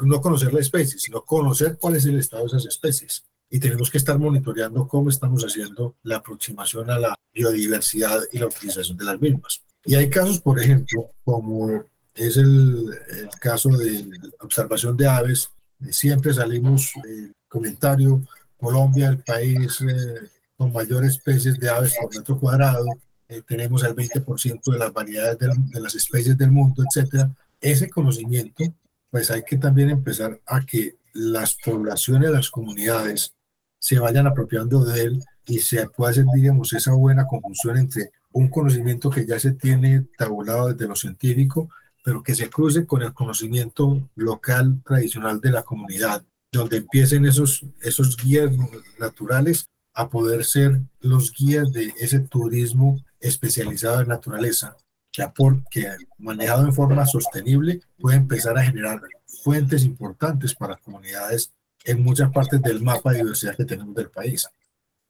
no 0.02 0.22
conocer 0.22 0.54
la 0.54 0.60
especie, 0.60 0.98
sino 1.00 1.24
conocer 1.24 1.78
cuál 1.80 1.96
es 1.96 2.06
el 2.06 2.20
estado 2.20 2.44
de 2.44 2.48
esas 2.48 2.66
especies. 2.66 3.24
Y 3.50 3.60
tenemos 3.60 3.92
que 3.92 3.98
estar 4.00 4.18
monitoreando 4.18 4.88
cómo 4.88 5.10
estamos 5.10 5.44
haciendo 5.44 5.96
la 6.04 6.18
aproximación 6.18 6.90
a 6.90 6.98
la 6.98 7.16
biodiversidad 7.34 8.22
y 8.32 8.40
la 8.40 8.48
utilización 8.48 8.98
de 8.98 9.06
las 9.06 9.22
mismas. 9.22 9.62
Y 9.86 9.96
hay 9.96 10.10
casos, 10.10 10.40
por 10.40 10.60
ejemplo, 10.60 11.12
como 11.24 11.84
es 12.16 12.38
el, 12.38 12.90
el 13.10 13.30
caso 13.40 13.70
de 13.70 14.06
observación 14.40 14.96
de 14.98 15.08
aves. 15.08 15.52
Siempre 15.92 16.34
salimos 16.34 16.92
el 17.06 17.34
comentario, 17.48 18.22
Colombia, 18.58 19.10
el 19.10 19.20
país 19.20 19.82
eh, 19.82 20.30
con 20.56 20.72
mayor 20.72 21.04
especies 21.06 21.60
de 21.60 21.70
aves 21.70 21.96
por 22.00 22.16
metro 22.16 22.40
cuadrado, 22.40 22.86
eh, 23.28 23.42
tenemos 23.48 23.84
el 23.84 23.96
20% 23.96 24.72
de 24.72 24.78
las 24.78 24.94
variedades 24.94 25.40
de, 25.40 25.48
de, 25.48 25.80
las 25.80 25.96
especies 25.96 26.38
del 26.38 26.52
mundo, 26.52 26.84
etcétera. 26.84 27.32
Ese 27.60 27.90
conocimiento, 27.90 28.64
pues 29.10 29.32
hay 29.32 29.44
que 29.44 29.58
también 29.58 29.90
empezar 29.90 30.40
a 30.46 30.62
que 30.66 30.96
las 31.14 31.56
poblaciones, 31.56 32.32
las 32.32 32.50
comunidades 32.50 33.34
se 33.80 34.00
vayan 34.00 34.28
apropiando 34.28 34.84
de 34.84 35.02
él 35.02 35.24
y 35.46 35.60
se 35.60 35.88
pueda 35.90 36.12
hacer, 36.12 36.26
digamos, 36.34 36.74
esa 36.74 36.94
buena 36.94 37.28
conjunción 37.28 37.78
entre 37.78 38.12
un 38.32 38.48
conocimiento 38.50 39.10
que 39.10 39.26
ya 39.26 39.40
se 39.40 39.52
tiene 39.52 40.06
tabulado 40.18 40.70
desde 40.70 40.88
lo 40.88 40.96
científico, 40.96 41.70
pero 42.04 42.22
que 42.22 42.36
se 42.36 42.50
cruce 42.50 42.86
con 42.86 43.02
el 43.02 43.14
conocimiento 43.14 44.10
local 44.16 44.82
tradicional 44.86 45.40
de 45.40 45.52
la 45.52 45.64
comunidad, 45.64 46.24
donde 46.52 46.78
empiecen 46.78 47.26
esos, 47.26 47.66
esos 47.82 48.18
guías 48.18 48.52
naturales 49.00 49.68
a 49.94 50.10
poder 50.10 50.44
ser 50.44 50.82
los 51.00 51.32
guías 51.32 51.72
de 51.72 51.94
ese 52.00 52.20
turismo 52.20 53.02
especializado 53.20 54.02
en 54.02 54.10
naturaleza, 54.10 54.76
que, 55.12 55.26
que 55.72 55.88
manejado 56.18 56.66
en 56.66 56.74
forma 56.74 57.06
sostenible 57.06 57.82
puede 57.98 58.18
empezar 58.18 58.58
a 58.58 58.66
generar 58.66 59.02
fuentes 59.44 59.84
importantes 59.84 60.54
para 60.54 60.76
comunidades 60.76 61.54
en 61.86 62.04
muchas 62.04 62.32
partes 62.32 62.62
del 62.62 62.82
mapa 62.82 63.12
de 63.12 63.20
diversidad 63.20 63.56
que 63.56 63.66
tenemos 63.66 63.96
del 63.96 64.10
país. 64.10 64.48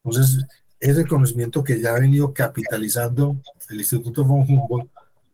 Entonces, 0.03 0.45
ese 0.79 1.07
conocimiento 1.07 1.63
que 1.63 1.79
ya 1.79 1.95
ha 1.95 1.99
venido 1.99 2.33
capitalizando 2.33 3.41
el 3.69 3.79
Instituto 3.79 4.25
von 4.25 4.41
Humboldt 4.41 4.91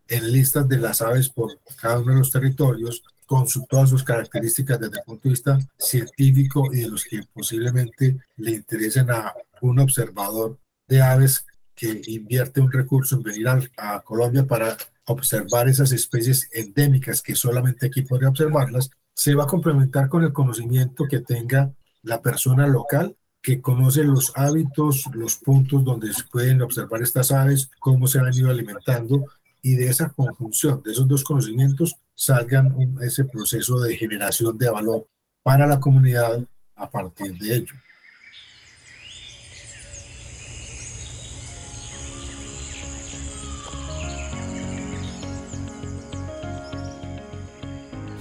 en 0.10 0.32
listas 0.32 0.68
de 0.68 0.78
las 0.78 1.02
aves 1.02 1.30
por 1.30 1.60
cada 1.80 2.00
uno 2.00 2.14
de 2.14 2.20
los 2.20 2.32
territorios, 2.32 3.04
con 3.26 3.46
todas 3.70 3.92
sus 3.92 4.04
características 4.04 4.80
desde 4.80 4.98
el 4.98 5.04
punto 5.06 5.22
de 5.24 5.30
vista 5.30 5.60
científico 5.78 6.68
y 6.74 6.82
de 6.82 6.90
los 6.90 7.06
que 7.06 7.22
posiblemente 7.32 8.18
le 8.38 8.52
interesen 8.52 9.12
a 9.12 9.34
un 9.62 9.80
observador 9.80 10.58
de 10.88 11.02
aves 11.02 11.46
que 11.76 12.02
invierte 12.08 12.60
un 12.60 12.72
recurso 12.72 13.16
en 13.16 13.24
venir 13.24 13.48
a, 13.48 13.62
a 13.78 14.02
Colombia 14.02 14.46
para 14.46 14.76
observar 15.06 15.70
esas 15.70 15.92
especies 15.92 16.50
endémicas 16.52 17.22
que 17.22 17.36
solamente 17.36 17.86
aquí 17.86 18.02
podría 18.02 18.30
observarlas, 18.30 18.90
se 19.14 19.36
va 19.36 19.44
a 19.44 19.48
complementar 19.48 20.10
con 20.10 20.24
el 20.24 20.34
conocimiento 20.34 21.06
que 21.08 21.20
tenga 21.20 21.72
la 22.02 22.22
persona 22.22 22.68
local 22.68 23.16
que 23.42 23.62
conoce 23.62 24.04
los 24.04 24.34
hábitos, 24.36 25.06
los 25.14 25.38
puntos 25.38 25.84
donde 25.84 26.14
se 26.14 26.24
pueden 26.24 26.62
observar 26.62 27.02
estas 27.02 27.32
aves, 27.32 27.70
cómo 27.80 28.08
se 28.08 28.20
han 28.20 28.34
ido 28.34 28.50
alimentando 28.50 29.26
y 29.62 29.76
de 29.76 29.90
esa 29.90 30.10
conjunción, 30.10 30.82
de 30.84 30.92
esos 30.92 31.08
dos 31.08 31.24
conocimientos, 31.24 31.96
salgan 32.16 32.76
ese 33.02 33.26
proceso 33.26 33.80
de 33.80 33.96
generación 33.96 34.58
de 34.58 34.70
valor 34.70 35.08
para 35.44 35.68
la 35.68 35.80
comunidad 35.80 36.44
a 36.76 36.90
partir 36.90 37.38
de 37.38 37.56
ello. 37.56 37.74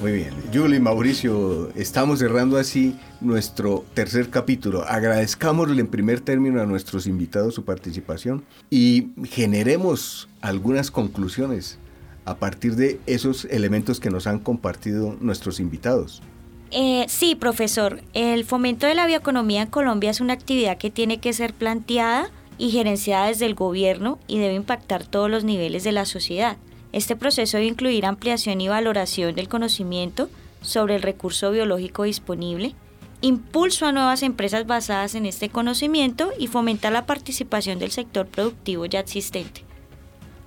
Muy 0.00 0.12
bien. 0.12 0.30
Julie, 0.54 0.78
Mauricio, 0.78 1.70
estamos 1.74 2.20
cerrando 2.20 2.56
así 2.56 2.96
nuestro 3.20 3.84
tercer 3.94 4.30
capítulo. 4.30 4.84
Agradezcámosle 4.86 5.80
en 5.80 5.88
primer 5.88 6.20
término 6.20 6.62
a 6.62 6.66
nuestros 6.66 7.08
invitados 7.08 7.56
su 7.56 7.64
participación 7.64 8.44
y 8.70 9.08
generemos 9.24 10.28
algunas 10.40 10.92
conclusiones 10.92 11.80
a 12.24 12.36
partir 12.36 12.76
de 12.76 13.00
esos 13.06 13.46
elementos 13.46 13.98
que 13.98 14.10
nos 14.10 14.28
han 14.28 14.38
compartido 14.38 15.16
nuestros 15.20 15.58
invitados. 15.58 16.22
Eh, 16.70 17.06
sí, 17.08 17.34
profesor. 17.34 18.00
El 18.12 18.44
fomento 18.44 18.86
de 18.86 18.94
la 18.94 19.06
bioeconomía 19.06 19.62
en 19.62 19.68
Colombia 19.68 20.10
es 20.10 20.20
una 20.20 20.34
actividad 20.34 20.78
que 20.78 20.90
tiene 20.90 21.18
que 21.18 21.32
ser 21.32 21.54
planteada 21.54 22.30
y 22.56 22.70
gerenciada 22.70 23.26
desde 23.26 23.46
el 23.46 23.54
gobierno 23.54 24.20
y 24.28 24.38
debe 24.38 24.54
impactar 24.54 25.06
todos 25.06 25.28
los 25.28 25.42
niveles 25.42 25.82
de 25.82 25.92
la 25.92 26.04
sociedad. 26.04 26.56
Este 26.92 27.16
proceso 27.16 27.56
debe 27.56 27.68
incluir 27.68 28.06
ampliación 28.06 28.60
y 28.60 28.68
valoración 28.68 29.34
del 29.34 29.48
conocimiento 29.48 30.28
sobre 30.62 30.96
el 30.96 31.02
recurso 31.02 31.50
biológico 31.50 32.04
disponible, 32.04 32.74
impulso 33.20 33.86
a 33.86 33.92
nuevas 33.92 34.22
empresas 34.22 34.66
basadas 34.66 35.14
en 35.14 35.26
este 35.26 35.48
conocimiento 35.48 36.30
y 36.38 36.46
fomentar 36.46 36.92
la 36.92 37.06
participación 37.06 37.78
del 37.78 37.90
sector 37.90 38.26
productivo 38.26 38.86
ya 38.86 39.00
existente. 39.00 39.64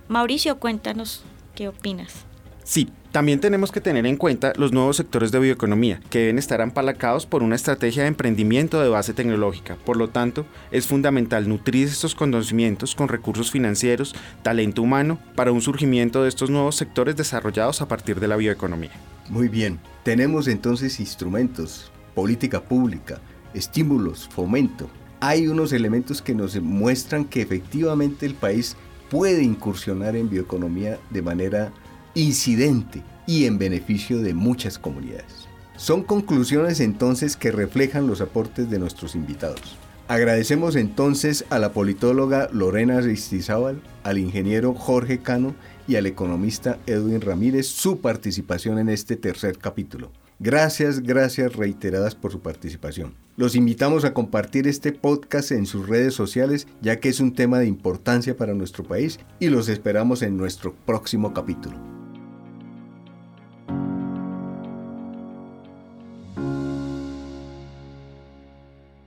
Mauricio, 0.08 0.58
cuéntanos 0.60 1.24
qué 1.56 1.68
opinas. 1.68 2.26
Sí, 2.64 2.90
también 3.12 3.42
tenemos 3.42 3.72
que 3.72 3.82
tener 3.82 4.06
en 4.06 4.16
cuenta 4.16 4.54
los 4.56 4.72
nuevos 4.72 4.96
sectores 4.96 5.32
de 5.32 5.40
bioeconomía, 5.40 6.00
que 6.10 6.20
deben 6.20 6.38
estar 6.38 6.62
empalacados 6.62 7.26
por 7.26 7.44
una 7.44 7.56
estrategia 7.56 8.04
de 8.04 8.08
emprendimiento 8.08 8.80
de 8.80 8.88
base 8.88 9.14
tecnológica. 9.14 9.78
Por 9.84 9.98
lo 9.98 10.10
tanto, 10.10 10.46
es 10.72 10.88
fundamental 10.88 11.50
nutrir 11.50 11.88
estos 11.88 12.16
conocimientos 12.16 12.96
con 12.96 13.10
recursos 13.10 13.52
financieros, 13.52 14.16
talento 14.44 14.82
humano, 14.82 15.20
para 15.36 15.52
un 15.52 15.62
surgimiento 15.62 16.24
de 16.24 16.30
estos 16.30 16.50
nuevos 16.50 16.76
sectores 16.76 17.16
desarrollados 17.18 17.82
a 17.82 17.88
partir 17.88 18.20
de 18.20 18.28
la 18.28 18.38
bioeconomía. 18.38 18.92
Muy 19.28 19.50
bien, 19.50 19.80
tenemos 20.04 20.48
entonces 20.48 21.00
instrumentos, 21.00 21.92
política 22.16 22.62
pública, 22.62 23.20
estímulos, 23.54 24.30
fomento. 24.30 24.90
Hay 25.20 25.48
unos 25.48 25.74
elementos 25.74 26.22
que 26.22 26.34
nos 26.34 26.60
muestran 26.62 27.26
que 27.26 27.42
efectivamente 27.42 28.26
el 28.26 28.36
país 28.36 28.76
puede 29.10 29.44
incursionar 29.44 30.16
en 30.16 30.30
bioeconomía 30.30 30.98
de 31.10 31.22
manera 31.22 31.74
incidente 32.16 33.02
y 33.26 33.46
en 33.46 33.58
beneficio 33.58 34.20
de 34.20 34.34
muchas 34.34 34.78
comunidades. 34.78 35.48
Son 35.78 36.04
conclusiones 36.04 36.80
entonces 36.80 37.36
que 37.36 37.52
reflejan 37.52 38.08
los 38.08 38.22
aportes 38.22 38.70
de 38.70 38.80
nuestros 38.80 39.16
invitados. 39.16 39.78
Agradecemos 40.08 40.76
entonces 40.76 41.46
a 41.50 41.58
la 41.58 41.72
politóloga 41.72 42.50
Lorena 42.52 42.98
Aristizábal, 42.98 43.82
al 44.04 44.18
ingeniero 44.18 44.74
Jorge 44.74 45.20
Cano 45.20 45.56
y 45.88 45.96
al 45.96 46.06
economista 46.06 46.80
Edwin 46.86 47.22
Ramírez 47.22 47.68
su 47.68 48.02
participación 48.02 48.78
en 48.78 48.90
este 48.90 49.16
tercer 49.16 49.58
capítulo. 49.58 50.12
Gracias, 50.40 51.02
gracias 51.02 51.56
reiteradas 51.56 52.16
por 52.16 52.32
su 52.32 52.42
participación. 52.42 53.14
Los 53.38 53.56
invitamos 53.56 54.04
a 54.04 54.14
compartir 54.14 54.68
este 54.68 54.92
podcast 54.92 55.52
en 55.52 55.66
sus 55.66 55.88
redes 55.88 56.14
sociales 56.14 56.68
ya 56.82 57.00
que 57.00 57.10
es 57.10 57.20
un 57.20 57.34
tema 57.34 57.60
de 57.60 57.68
importancia 57.68 58.36
para 58.36 58.54
nuestro 58.54 58.84
país 58.84 59.20
y 59.40 59.48
los 59.48 59.70
esperamos 59.70 60.22
en 60.22 60.36
nuestro 60.36 60.74
próximo 60.86 61.34
capítulo. 61.34 61.91